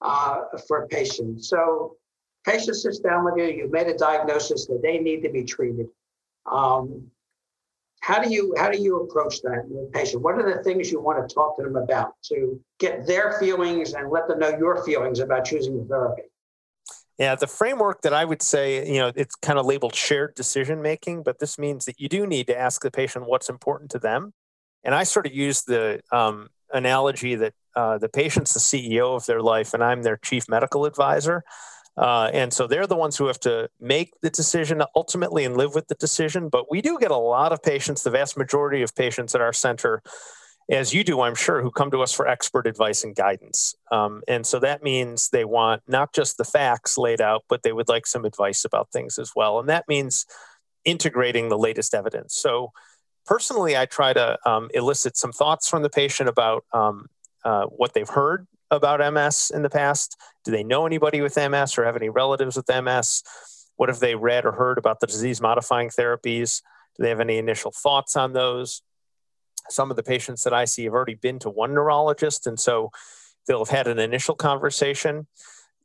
uh, 0.00 0.42
for 0.66 0.84
a 0.84 0.88
patient. 0.88 1.44
So, 1.44 1.96
patient 2.44 2.76
sits 2.76 2.98
down 2.98 3.24
with 3.24 3.34
you. 3.36 3.44
You've 3.44 3.70
made 3.70 3.86
a 3.86 3.96
diagnosis 3.96 4.66
that 4.66 4.80
they 4.82 4.98
need 4.98 5.22
to 5.22 5.30
be 5.30 5.44
treated. 5.44 5.86
Um, 6.50 7.10
how 8.00 8.20
do 8.20 8.30
you 8.30 8.54
how 8.56 8.70
do 8.70 8.78
you 8.78 9.00
approach 9.00 9.42
that 9.42 9.62
with 9.68 9.92
patient? 9.92 10.22
What 10.22 10.34
are 10.34 10.56
the 10.56 10.62
things 10.62 10.90
you 10.90 11.00
want 11.00 11.28
to 11.28 11.32
talk 11.32 11.56
to 11.56 11.62
them 11.62 11.76
about 11.76 12.14
to 12.24 12.60
get 12.78 13.06
their 13.06 13.38
feelings 13.38 13.94
and 13.94 14.10
let 14.10 14.26
them 14.26 14.40
know 14.40 14.56
your 14.58 14.84
feelings 14.84 15.20
about 15.20 15.44
choosing 15.44 15.78
the 15.78 15.84
therapy? 15.84 16.22
Yeah, 17.18 17.34
the 17.34 17.46
framework 17.46 18.02
that 18.02 18.14
I 18.14 18.24
would 18.24 18.42
say, 18.42 18.90
you 18.90 18.98
know, 18.98 19.12
it's 19.14 19.34
kind 19.34 19.58
of 19.58 19.66
labeled 19.66 19.94
shared 19.94 20.34
decision 20.34 20.80
making, 20.80 21.22
but 21.22 21.38
this 21.38 21.58
means 21.58 21.84
that 21.84 22.00
you 22.00 22.08
do 22.08 22.26
need 22.26 22.46
to 22.46 22.58
ask 22.58 22.82
the 22.82 22.90
patient 22.90 23.26
what's 23.26 23.48
important 23.48 23.90
to 23.92 23.98
them. 23.98 24.32
And 24.82 24.94
I 24.94 25.04
sort 25.04 25.26
of 25.26 25.34
use 25.34 25.62
the 25.62 26.00
um, 26.10 26.48
analogy 26.72 27.34
that 27.36 27.54
uh, 27.76 27.98
the 27.98 28.08
patient's 28.08 28.54
the 28.54 28.60
CEO 28.60 29.14
of 29.14 29.26
their 29.26 29.42
life 29.42 29.74
and 29.74 29.84
I'm 29.84 30.02
their 30.02 30.16
chief 30.16 30.48
medical 30.48 30.84
advisor. 30.86 31.44
Uh, 31.96 32.30
and 32.32 32.52
so 32.52 32.66
they're 32.66 32.86
the 32.86 32.96
ones 32.96 33.18
who 33.18 33.26
have 33.26 33.40
to 33.40 33.68
make 33.78 34.12
the 34.22 34.30
decision 34.30 34.82
ultimately 34.96 35.44
and 35.44 35.56
live 35.56 35.74
with 35.74 35.88
the 35.88 35.94
decision. 35.94 36.48
But 36.48 36.70
we 36.70 36.80
do 36.80 36.98
get 36.98 37.10
a 37.10 37.16
lot 37.16 37.52
of 37.52 37.62
patients, 37.62 38.02
the 38.02 38.10
vast 38.10 38.36
majority 38.36 38.82
of 38.82 38.94
patients 38.94 39.34
at 39.34 39.42
our 39.42 39.52
center, 39.52 40.02
as 40.72 40.94
you 40.94 41.04
do, 41.04 41.20
I'm 41.20 41.34
sure, 41.34 41.62
who 41.62 41.70
come 41.70 41.90
to 41.90 42.02
us 42.02 42.12
for 42.12 42.26
expert 42.26 42.66
advice 42.66 43.04
and 43.04 43.14
guidance. 43.14 43.74
Um, 43.90 44.22
and 44.26 44.46
so 44.46 44.58
that 44.60 44.82
means 44.82 45.28
they 45.28 45.44
want 45.44 45.82
not 45.86 46.14
just 46.14 46.38
the 46.38 46.44
facts 46.44 46.96
laid 46.96 47.20
out, 47.20 47.44
but 47.48 47.62
they 47.62 47.72
would 47.72 47.88
like 47.88 48.06
some 48.06 48.24
advice 48.24 48.64
about 48.64 48.90
things 48.90 49.18
as 49.18 49.32
well. 49.36 49.60
And 49.60 49.68
that 49.68 49.86
means 49.86 50.26
integrating 50.84 51.48
the 51.48 51.58
latest 51.58 51.94
evidence. 51.94 52.34
So 52.34 52.72
personally, 53.26 53.76
I 53.76 53.86
try 53.86 54.12
to 54.14 54.38
um, 54.48 54.70
elicit 54.72 55.16
some 55.16 55.32
thoughts 55.32 55.68
from 55.68 55.82
the 55.82 55.90
patient 55.90 56.28
about 56.28 56.64
um, 56.72 57.06
uh, 57.44 57.66
what 57.66 57.92
they've 57.92 58.08
heard 58.08 58.46
about 58.70 59.12
MS 59.12 59.52
in 59.54 59.62
the 59.62 59.70
past? 59.70 60.16
Do 60.44 60.50
they 60.50 60.64
know 60.64 60.86
anybody 60.86 61.20
with 61.20 61.36
MS 61.36 61.76
or 61.76 61.84
have 61.84 61.96
any 61.96 62.08
relatives 62.08 62.56
with 62.56 62.68
MS? 62.68 63.22
What 63.76 63.88
have 63.88 64.00
they 64.00 64.14
read 64.14 64.44
or 64.44 64.52
heard 64.52 64.78
about 64.78 65.00
the 65.00 65.06
disease 65.06 65.40
modifying 65.40 65.90
therapies? 65.90 66.62
Do 66.96 67.02
they 67.02 67.10
have 67.10 67.20
any 67.20 67.38
initial 67.38 67.70
thoughts 67.70 68.16
on 68.16 68.32
those? 68.32 68.82
Some 69.68 69.90
of 69.90 69.96
the 69.96 70.02
patients 70.02 70.44
that 70.44 70.52
I 70.52 70.64
see 70.64 70.84
have 70.84 70.92
already 70.92 71.14
been 71.14 71.38
to 71.40 71.50
one 71.50 71.74
neurologist, 71.74 72.46
and 72.46 72.58
so 72.58 72.90
they'll 73.46 73.64
have 73.64 73.76
had 73.76 73.86
an 73.88 73.98
initial 73.98 74.34
conversation. 74.34 75.26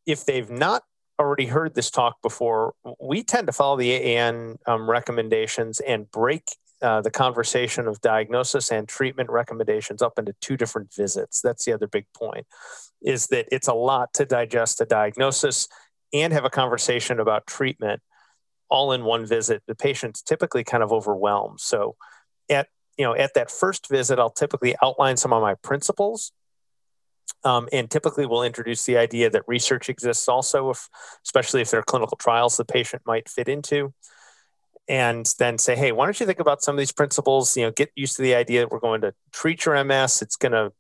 If 0.06 0.26
they've 0.26 0.50
not 0.50 0.84
already 1.20 1.48
heard 1.48 1.74
this 1.76 1.90
talk 1.90 2.22
before, 2.22 2.74
we 3.02 3.24
tend 3.24 3.48
to 3.48 3.54
follow 3.54 3.78
the 3.78 3.92
AAN 3.92 4.58
um, 4.68 4.90
recommendations 4.90 5.80
and 5.80 6.10
break 6.12 6.44
uh, 6.82 7.02
the 7.02 7.10
conversation 7.10 7.88
of 7.88 8.00
diagnosis 8.02 8.72
and 8.72 8.88
treatment 8.88 9.30
recommendations 9.30 10.02
up 10.02 10.20
into 10.20 10.34
two 10.42 10.56
different 10.56 10.94
visits. 10.94 11.42
That's 11.42 11.66
the 11.66 11.74
other 11.74 11.88
big 11.88 12.06
point, 12.16 12.46
is 13.02 13.28
that 13.28 13.48
it's 13.52 13.68
a 13.68 13.74
lot 13.74 14.13
to 14.13 14.26
digest 14.26 14.80
a 14.82 14.86
diagnosis 14.86 15.68
and 16.13 16.32
have 16.34 16.46
a 16.46 16.50
conversation 16.50 17.20
about 17.20 17.48
treatment 17.48 18.02
all 18.70 18.92
in 18.92 19.04
one 19.04 19.26
visit. 19.26 19.63
The 19.68 19.76
patient's 19.76 20.22
typically 20.22 20.63
kind 20.63 20.84
of 20.84 20.92
overwhelmed. 20.92 21.60
So 21.60 21.96
at 22.50 22.68
you 22.98 23.06
know 23.06 23.16
at 23.16 23.34
that 23.36 23.52
first 23.52 23.90
visit, 23.90 24.20
I'll 24.20 24.30
typically 24.30 24.76
outline 24.82 25.18
some 25.18 25.34
of 25.34 25.42
my 25.42 25.56
principles. 25.56 26.32
Um, 27.44 27.68
and 27.72 27.90
typically 27.90 28.26
we'll 28.26 28.44
introduce 28.44 28.86
the 28.86 28.98
idea 28.98 29.30
that 29.30 29.44
research 29.48 29.90
exists 29.90 30.28
also, 30.28 30.70
if, 30.72 30.90
especially 31.26 31.62
if 31.62 31.70
there 31.70 31.80
are 31.80 31.84
clinical 31.84 32.18
trials 32.18 32.58
the 32.58 32.66
patient 32.66 33.04
might 33.06 33.30
fit 33.30 33.48
into 33.48 33.94
and 34.88 35.34
then 35.38 35.58
say, 35.58 35.76
hey, 35.76 35.92
why 35.92 36.06
don't 36.06 36.20
you 36.20 36.26
think 36.26 36.40
about 36.40 36.62
some 36.62 36.76
of 36.76 36.80
these 36.80 36.92
principles? 36.92 37.56
You 37.58 37.66
know, 37.66 37.72
get 37.72 37.92
used 37.96 38.16
to 38.16 38.22
the 38.22 38.36
idea 38.36 38.62
that 38.62 38.72
we're 38.72 38.80
going 38.80 39.02
to 39.02 39.14
treat 39.32 39.66
your 39.66 39.82
MS. 39.84 40.22
It's 40.22 40.38
going 40.38 40.54
to 40.54 40.72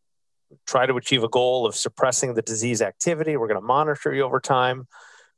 try 0.65 0.85
to 0.85 0.95
achieve 0.95 1.23
a 1.23 1.29
goal 1.29 1.65
of 1.65 1.75
suppressing 1.75 2.33
the 2.33 2.41
disease 2.41 2.81
activity. 2.81 3.35
We're 3.35 3.47
going 3.47 3.59
to 3.59 3.65
monitor 3.65 4.13
you 4.13 4.23
over 4.23 4.39
time. 4.39 4.87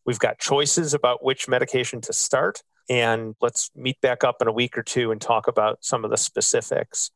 We've 0.06 0.20
got 0.20 0.39
choices 0.39 0.94
about 0.94 1.24
which 1.24 1.48
medication 1.48 2.02
to 2.02 2.13
start. 2.13 2.62
And 2.89 3.36
let's 3.39 3.69
meet 3.75 4.02
back 4.02 4.23
up 4.23 4.38
in 4.41 4.47
a 4.47 4.52
week 4.52 4.78
or 4.78 4.84
two 4.84 5.12
and 5.12 5.21
talk 5.21 5.47
about 5.47 5.78
some 5.82 6.04
of 6.04 6.12
the 6.12 6.17
specifics. 6.17 7.12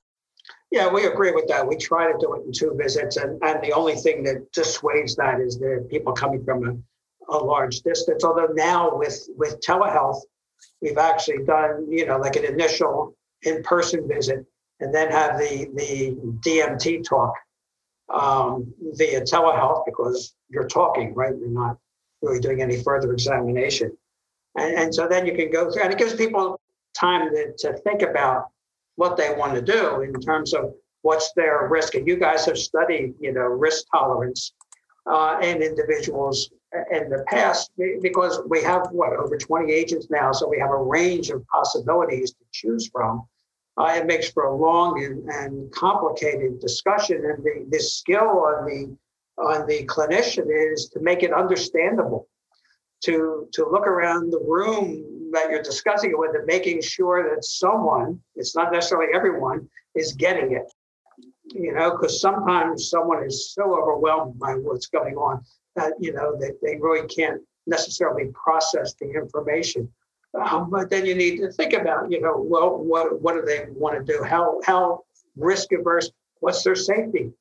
Yeah, 0.71 0.87
we 0.91 1.05
agree 1.05 1.31
with 1.31 1.47
that. 1.47 1.67
We 1.67 1.77
try 1.77 2.11
to 2.11 2.17
do 2.19 2.33
it 2.35 2.45
in 2.45 2.51
two 2.51 2.75
visits. 2.75 3.17
And, 3.17 3.41
and 3.43 3.63
the 3.63 3.73
only 3.73 3.95
thing 3.95 4.23
that 4.23 4.51
dissuades 4.51 5.15
that 5.15 5.39
is 5.39 5.57
the 5.57 5.87
people 5.89 6.13
coming 6.13 6.43
from 6.43 6.83
a, 7.29 7.35
a 7.35 7.37
large 7.37 7.81
distance. 7.81 8.23
Although 8.23 8.49
now 8.53 8.95
with, 8.95 9.27
with 9.37 9.59
telehealth, 9.61 10.21
we've 10.81 10.97
actually 10.97 11.43
done, 11.45 11.87
you 11.89 12.05
know, 12.05 12.17
like 12.17 12.35
an 12.35 12.45
initial 12.45 13.15
in-person 13.43 14.07
visit 14.07 14.45
and 14.79 14.93
then 14.93 15.11
have 15.11 15.37
the, 15.37 15.69
the 15.75 16.15
DMT 16.41 17.03
talk 17.07 17.33
um, 18.13 18.73
via 18.93 19.21
telehealth 19.21 19.85
because 19.85 20.35
you're 20.49 20.67
talking, 20.67 21.13
right? 21.13 21.33
You're 21.37 21.49
not 21.49 21.77
really 22.21 22.39
doing 22.39 22.61
any 22.61 22.81
further 22.81 23.11
examination. 23.13 23.97
And, 24.57 24.75
and 24.75 24.95
so 24.95 25.07
then 25.07 25.25
you 25.25 25.33
can 25.35 25.51
go 25.51 25.71
through, 25.71 25.83
and 25.83 25.93
it 25.93 25.97
gives 25.97 26.13
people 26.13 26.59
time 26.93 27.29
to, 27.33 27.53
to 27.57 27.73
think 27.79 28.01
about 28.01 28.49
what 28.95 29.17
they 29.17 29.33
want 29.35 29.55
to 29.55 29.61
do 29.61 30.01
in 30.01 30.13
terms 30.13 30.53
of 30.53 30.73
what's 31.01 31.31
their 31.33 31.67
risk. 31.69 31.95
And 31.95 32.07
you 32.07 32.17
guys 32.17 32.45
have 32.45 32.57
studied, 32.57 33.15
you 33.19 33.33
know, 33.33 33.41
risk 33.41 33.85
tolerance 33.91 34.53
uh, 35.05 35.39
in 35.41 35.61
individuals 35.61 36.49
in 36.91 37.09
the 37.09 37.23
past 37.27 37.71
because 38.01 38.41
we 38.47 38.61
have 38.63 38.87
what 38.91 39.13
over 39.13 39.37
20 39.37 39.71
agents 39.71 40.07
now, 40.09 40.31
so 40.31 40.47
we 40.47 40.59
have 40.59 40.71
a 40.71 40.77
range 40.77 41.29
of 41.29 41.45
possibilities 41.47 42.31
to 42.31 42.43
choose 42.51 42.89
from. 42.89 43.27
Uh, 43.77 43.95
it 43.97 44.05
makes 44.05 44.29
for 44.29 44.45
a 44.45 44.55
long 44.55 45.03
and, 45.03 45.27
and 45.29 45.71
complicated 45.71 46.59
discussion, 46.59 47.17
and 47.25 47.43
the, 47.43 47.65
the 47.69 47.79
skill 47.79 48.21
on 48.21 48.65
the 48.65 48.95
on 49.41 49.65
the 49.65 49.83
clinician 49.87 50.45
is 50.47 50.89
to 50.89 50.99
make 50.99 51.23
it 51.23 51.33
understandable, 51.33 52.27
to 53.05 53.47
to 53.53 53.69
look 53.69 53.87
around 53.87 54.31
the 54.31 54.39
room 54.39 55.29
that 55.31 55.49
you're 55.49 55.63
discussing 55.63 56.11
it 56.11 56.17
with, 56.17 56.35
and 56.35 56.45
making 56.45 56.81
sure 56.81 57.29
that 57.29 57.43
someone, 57.43 58.19
it's 58.35 58.55
not 58.55 58.71
necessarily 58.71 59.13
everyone, 59.13 59.67
is 59.95 60.13
getting 60.13 60.53
it. 60.53 60.71
You 61.45 61.73
know, 61.73 61.91
because 61.91 62.21
sometimes 62.21 62.89
someone 62.89 63.23
is 63.23 63.53
so 63.53 63.63
overwhelmed 63.79 64.39
by 64.39 64.53
what's 64.53 64.87
going 64.87 65.15
on 65.15 65.43
that 65.75 65.93
you 65.99 66.13
know 66.13 66.37
that 66.39 66.59
they 66.61 66.77
really 66.77 67.07
can't 67.07 67.41
necessarily 67.67 68.31
process 68.33 68.93
the 68.95 69.09
information. 69.11 69.91
Um, 70.33 70.69
but 70.71 70.89
then 70.89 71.05
you 71.05 71.13
need 71.13 71.37
to 71.37 71.51
think 71.51 71.73
about, 71.73 72.11
you 72.11 72.19
know, 72.19 72.35
well, 72.37 72.75
what 72.77 73.21
what 73.21 73.33
do 73.33 73.41
they 73.41 73.67
want 73.71 74.05
to 74.05 74.13
do? 74.13 74.23
How 74.23 74.59
how 74.65 75.03
risk 75.35 75.71
averse? 75.71 76.11
What's 76.39 76.63
their 76.63 76.75
safety? 76.75 77.31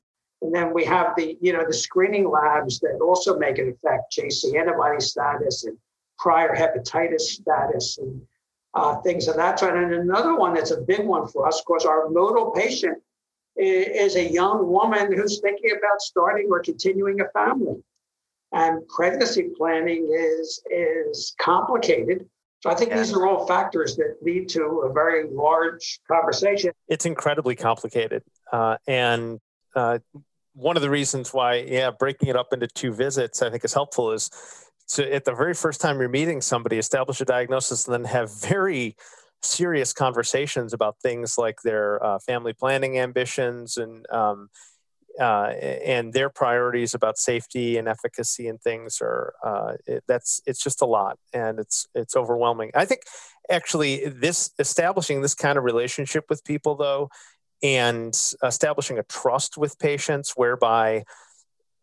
And 0.43 0.55
then 0.55 0.75
we 0.75 0.85
have 0.85 1.15
the, 1.17 1.39
you 1.41 1.53
know, 1.53 1.65
the 1.65 1.73
screening 1.73 2.29
labs 2.29 2.81
that 2.81 2.99
also 3.01 3.39
make 3.39 3.59
an 3.59 3.69
effect, 3.69 4.13
JC 4.19 4.59
antibody 4.59 5.01
status 5.01 5.65
and 5.65 5.79
prior 6.19 6.55
hepatitis 6.55 7.21
status 7.21 7.99
and 7.99 8.21
uh, 8.75 8.97
things 9.03 9.29
of 9.29 9.37
that 9.37 9.61
sort. 9.61 9.77
And 9.77 9.95
another 9.95 10.37
one 10.37 10.55
that's 10.55 10.73
a 10.73 10.81
big 10.81 11.07
one 11.07 11.29
for 11.29 11.47
us, 11.47 11.61
of 11.61 11.65
course, 11.65 11.85
our 11.85 12.09
modal 12.09 12.51
patient 12.51 12.99
is 13.57 14.17
a 14.17 14.33
young 14.33 14.67
woman 14.67 15.13
who's 15.13 15.41
thinking 15.41 15.71
about 15.71 16.01
starting 16.01 16.49
or 16.51 16.61
continuing 16.61 17.21
a 17.21 17.29
family. 17.29 17.83
And 18.53 18.87
pregnancy 18.89 19.51
planning 19.57 20.11
is, 20.13 20.63
is 20.71 21.35
complicated. 21.41 22.29
So 22.61 22.71
I 22.71 22.75
think 22.75 22.91
yeah. 22.91 22.99
these 22.99 23.13
are 23.13 23.27
all 23.27 23.47
factors 23.47 23.97
that 23.97 24.17
lead 24.23 24.49
to 24.51 24.85
a 24.89 24.93
very 24.93 25.29
large 25.31 26.01
conversation. 26.09 26.73
It's 26.89 27.07
incredibly 27.07 27.57
complicated. 27.57 28.23
Uh, 28.53 28.77
and 28.87 29.41
uh, 29.75 29.99
one 30.55 30.77
of 30.77 30.83
the 30.83 30.91
reasons 30.91 31.33
why, 31.33 31.57
yeah, 31.57 31.91
breaking 31.91 32.29
it 32.29 32.37
up 32.37 32.53
into 32.53 32.67
two 32.67 32.93
visits, 32.93 33.43
I 33.43 33.51
think 33.51 33.65
is 33.65 33.75
helpful 33.75 34.13
is 34.13 34.31
to, 34.89 35.15
at 35.15 35.25
the 35.25 35.35
very 35.35 35.55
first 35.55 35.81
time 35.81 35.99
you're 35.99 36.09
meeting 36.09 36.41
somebody, 36.41 36.79
establish 36.79 37.21
a 37.21 37.25
diagnosis 37.25 37.87
and 37.87 37.95
then 37.95 38.05
have 38.05 38.31
very 38.41 38.97
serious 39.43 39.93
conversations 39.93 40.73
about 40.73 40.97
things 41.03 41.37
like 41.37 41.63
their 41.63 42.05
uh, 42.05 42.19
family 42.21 42.53
planning 42.53 42.99
ambitions 42.99 43.77
and 43.77 44.07
um, 44.13 44.49
uh, 45.21 45.53
and 45.85 46.15
their 46.15 46.31
priorities 46.31 46.95
about 46.95 47.19
safety 47.19 47.77
and 47.77 47.87
efficacy 47.87 48.49
and 48.49 48.61
things 48.63 48.99
are 49.03 49.35
uh, 49.45 49.75
it, 49.87 50.03
that's 50.09 50.41
it's 50.47 50.63
just 50.63 50.81
a 50.81 50.87
lot 50.87 51.19
and 51.33 51.59
it's 51.59 51.87
it's 51.95 52.17
overwhelming. 52.17 52.71
I 52.75 52.85
think 52.85 53.03
actually 53.51 54.07
this 54.07 54.51
establishing 54.59 55.21
this 55.21 55.35
kind 55.35 55.59
of 55.59 55.65
relationship 55.65 56.25
with 56.31 56.45
people 56.45 56.77
though 56.77 57.11
and 57.63 58.19
establishing 58.43 58.99
a 58.99 59.03
trust 59.05 59.57
with 59.57 59.79
patients 59.79 60.33
whereby 60.37 61.05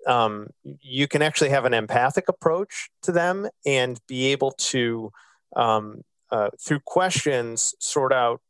um, 0.08 0.48
you 0.64 1.08
can 1.08 1.22
actually 1.22 1.50
have 1.50 1.66
an 1.66 1.74
empathic 1.74 2.30
approach 2.30 2.90
to 3.04 3.12
them 3.12 3.48
and 3.66 4.00
be 4.08 4.28
able 4.28 4.52
to 4.52 5.12
um, 5.56 6.04
uh, 6.32 6.50
through 6.60 6.80
questions 6.86 7.74
sort 7.80 8.14
out 8.14 8.42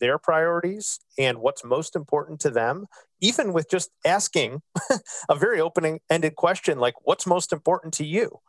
their 0.00 0.18
priorities 0.18 1.00
and 1.18 1.38
what's 1.38 1.64
most 1.64 1.94
important 1.94 2.40
to 2.40 2.50
them 2.50 2.86
even 3.20 3.52
with 3.52 3.68
just 3.70 3.90
asking 4.04 4.62
a 5.28 5.34
very 5.34 5.60
open 5.60 5.98
ended 6.08 6.36
question 6.36 6.78
like 6.78 6.94
what's 7.06 7.26
most 7.26 7.52
important 7.52 7.94
to 7.94 8.04
you? 8.04 8.40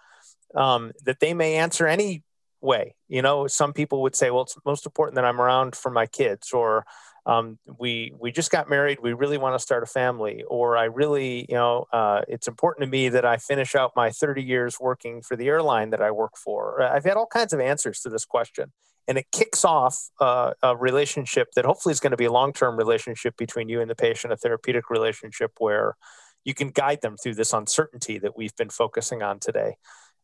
Um, 0.55 0.91
that 1.05 1.20
they 1.20 1.34
may 1.34 1.55
answer 1.55 1.88
any 1.88 2.24
way. 2.62 2.95
You 3.07 3.22
know 3.22 3.47
some 3.47 3.74
people 3.74 4.01
would 4.01 4.16
say 4.16 4.32
well 4.32 4.43
it's 4.43 4.55
most 4.66 4.86
important 4.86 5.16
that 5.16 5.26
i'm 5.26 5.41
around 5.41 5.76
for 5.76 5.89
my 5.89 6.05
kids 6.05 6.51
or 6.53 6.86
um, 7.26 7.59
we 7.80 8.13
we 8.19 8.32
just 8.32 8.51
got 8.51 8.69
married 8.69 8.99
we 9.01 9.13
really 9.13 9.38
want 9.38 9.53
to 9.55 9.59
start 9.59 9.84
a 9.84 9.88
family 9.88 10.43
or 10.47 10.76
i 10.76 10.86
really 10.86 11.45
you 11.49 11.55
know 11.55 11.86
uh, 11.93 12.22
it's 12.28 12.47
important 12.47 12.84
to 12.84 12.89
me 12.89 13.09
that 13.09 13.26
i 13.26 13.38
finish 13.38 13.76
out 13.76 13.91
my 13.95 14.09
30 14.09 14.41
years 14.43 14.78
working 14.80 15.22
for 15.22 15.36
the 15.36 15.47
airline 15.47 15.91
that 15.91 16.01
i 16.01 16.11
work 16.11 16.36
for. 16.36 16.82
I've 16.82 17.03
had 17.03 17.17
all 17.17 17.28
kinds 17.28 17.53
of 17.53 17.59
answers 17.59 17.99
to 18.01 18.09
this 18.09 18.26
question 18.26 18.72
and 19.07 19.17
it 19.17 19.26
kicks 19.32 19.65
off 19.65 20.09
uh, 20.19 20.53
a 20.63 20.76
relationship 20.76 21.49
that 21.55 21.65
hopefully 21.65 21.91
is 21.91 21.99
going 21.99 22.11
to 22.11 22.17
be 22.17 22.26
a 22.26 22.32
long-term 22.32 22.78
relationship 22.78 23.36
between 23.38 23.69
you 23.69 23.82
and 23.82 23.89
the 23.89 23.95
patient 23.95 24.34
a 24.34 24.38
therapeutic 24.38 24.89
relationship 24.89 25.51
where 25.59 25.95
you 26.43 26.53
can 26.53 26.69
guide 26.69 27.01
them 27.01 27.17
through 27.17 27.36
this 27.36 27.53
uncertainty 27.53 28.17
that 28.17 28.36
we've 28.36 28.55
been 28.55 28.69
focusing 28.69 29.22
on 29.22 29.39
today. 29.39 29.76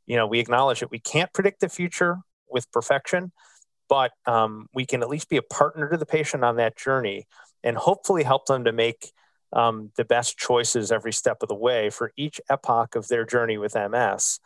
You 0.07 0.15
know 0.15 0.25
we 0.25 0.39
acknowledge 0.39 0.79
that 0.79 0.91
we 0.91 0.99
can't 0.99 1.31
predict 1.33 1.59
the 1.59 1.69
future 1.69 2.17
with 2.49 2.71
perfection 2.71 3.31
but 3.89 4.11
um, 4.25 4.67
we 4.73 4.85
can 4.85 5.01
at 5.01 5.09
least 5.09 5.29
be 5.29 5.37
a 5.37 5.41
partner 5.41 5.89
to 5.89 5.97
the 5.97 6.05
patient 6.05 6.43
on 6.43 6.57
that 6.57 6.77
journey 6.77 7.25
and 7.63 7.77
hopefully 7.77 8.23
help 8.23 8.45
them 8.45 8.65
to 8.65 8.71
make 8.71 9.11
um, 9.53 9.91
the 9.95 10.05
best 10.05 10.37
choices 10.37 10.91
every 10.91 11.13
step 11.13 11.37
of 11.41 11.49
the 11.49 11.55
way 11.55 11.89
for 11.89 12.11
each 12.17 12.41
epoch 12.49 12.95
of 12.95 13.07
their 13.07 13.25
journey 13.25 13.57
with 13.57 13.75
MS, 13.75 14.39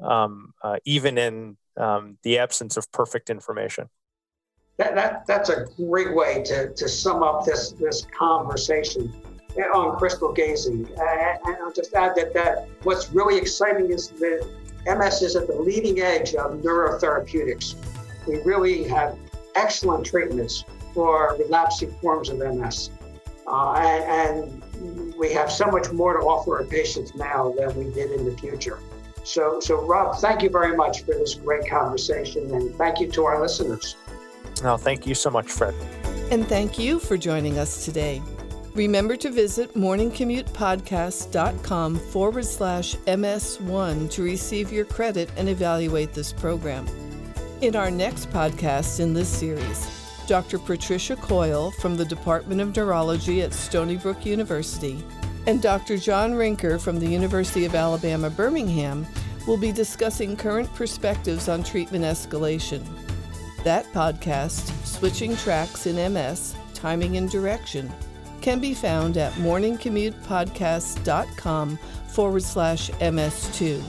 um, 0.00 0.54
uh, 0.62 0.76
even 0.84 1.18
in 1.18 1.56
um, 1.76 2.18
the 2.22 2.38
absence 2.38 2.76
of 2.76 2.90
perfect 2.92 3.30
information. 3.30 3.88
That, 4.78 4.94
that, 4.94 5.26
that's 5.26 5.48
a 5.48 5.66
great 5.76 6.14
way 6.14 6.42
to, 6.44 6.72
to 6.74 6.88
sum 6.88 7.22
up 7.22 7.44
this, 7.44 7.72
this 7.72 8.06
conversation 8.16 9.12
on 9.74 9.96
crystal 9.96 10.32
gazing. 10.32 10.86
and 10.98 11.56
I'll 11.62 11.72
just 11.72 11.94
add 11.94 12.14
that, 12.16 12.34
that 12.34 12.68
what's 12.82 13.10
really 13.10 13.38
exciting 13.38 13.90
is 13.90 14.08
that 14.08 14.46
MS 14.86 15.22
is 15.22 15.36
at 15.36 15.46
the 15.46 15.54
leading 15.54 16.00
edge 16.00 16.34
of 16.34 16.52
neurotherapeutics 16.60 17.74
we 18.26 18.40
really 18.42 18.84
have 18.84 19.18
excellent 19.54 20.06
treatments 20.06 20.64
for 20.94 21.36
relapsing 21.38 21.92
forms 22.00 22.28
of 22.28 22.38
MS. 22.38 22.90
Uh, 23.46 23.74
and, 23.74 24.62
and, 24.74 25.14
we 25.16 25.32
have 25.32 25.50
so 25.50 25.64
much 25.66 25.90
more 25.92 26.18
to 26.18 26.26
offer 26.26 26.58
our 26.58 26.64
patients 26.64 27.14
now 27.14 27.54
than 27.56 27.74
we 27.76 27.90
did 27.94 28.10
in 28.10 28.26
the 28.26 28.36
future. 28.36 28.78
So, 29.24 29.60
so 29.60 29.82
Rob, 29.84 30.18
thank 30.18 30.42
you 30.42 30.50
very 30.50 30.76
much 30.76 31.02
for 31.02 31.12
this 31.12 31.34
great 31.34 31.66
conversation, 31.68 32.54
and 32.54 32.74
thank 32.76 33.00
you 33.00 33.10
to 33.12 33.24
our 33.24 33.40
listeners. 33.40 33.96
No, 34.62 34.76
thank 34.76 35.06
you 35.06 35.14
so 35.14 35.30
much, 35.30 35.46
Fred. 35.46 35.74
And 36.30 36.46
thank 36.46 36.78
you 36.78 36.98
for 36.98 37.16
joining 37.16 37.58
us 37.58 37.82
today. 37.84 38.22
Remember 38.74 39.16
to 39.16 39.30
visit 39.30 39.72
morningcommutepodcast.com 39.74 41.98
forward 41.98 42.44
slash 42.44 42.94
MS1 42.96 44.10
to 44.10 44.22
receive 44.22 44.70
your 44.70 44.84
credit 44.84 45.30
and 45.36 45.48
evaluate 45.48 46.12
this 46.12 46.30
program. 46.32 46.86
In 47.62 47.74
our 47.74 47.90
next 47.90 48.28
podcast 48.30 49.00
in 49.00 49.14
this 49.14 49.30
series, 49.30 49.88
Dr. 50.26 50.58
Patricia 50.58 51.16
Coyle 51.16 51.70
from 51.70 51.96
the 51.96 52.04
Department 52.04 52.60
of 52.60 52.76
Neurology 52.76 53.40
at 53.40 53.54
Stony 53.54 53.96
Brook 53.96 54.26
University 54.26 55.02
and 55.46 55.62
Dr. 55.62 55.96
John 55.96 56.34
Rinker 56.34 56.78
from 56.78 57.00
the 57.00 57.06
University 57.06 57.64
of 57.64 57.74
Alabama 57.74 58.28
Birmingham 58.28 59.06
will 59.46 59.56
be 59.56 59.72
discussing 59.72 60.36
current 60.36 60.70
perspectives 60.74 61.48
on 61.48 61.62
treatment 61.62 62.04
escalation. 62.04 62.86
That 63.64 63.86
podcast, 63.86 64.70
Switching 64.84 65.34
Tracks 65.36 65.86
in 65.86 66.12
MS 66.12 66.54
Timing 66.74 67.16
and 67.16 67.30
Direction, 67.30 67.90
can 68.42 68.60
be 68.60 68.74
found 68.74 69.16
at 69.16 69.32
morningcommutepodcast.com 69.34 71.78
forward 72.08 72.42
slash 72.42 72.90
MS2. 72.90 73.82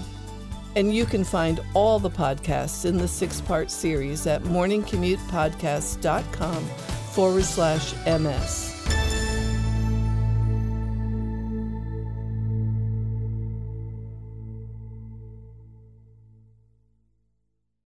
And 0.77 0.93
you 0.93 1.05
can 1.07 1.23
find 1.23 1.59
all 1.73 1.97
the 1.97 2.11
podcasts 2.11 2.85
in 2.85 2.97
the 2.97 3.07
six 3.07 3.41
part 3.41 3.71
series 3.71 4.27
at 4.27 4.43
morningcommutepodcast.com 4.43 6.65
forward 7.15 7.45
slash 7.45 7.95
MS. 8.05 8.76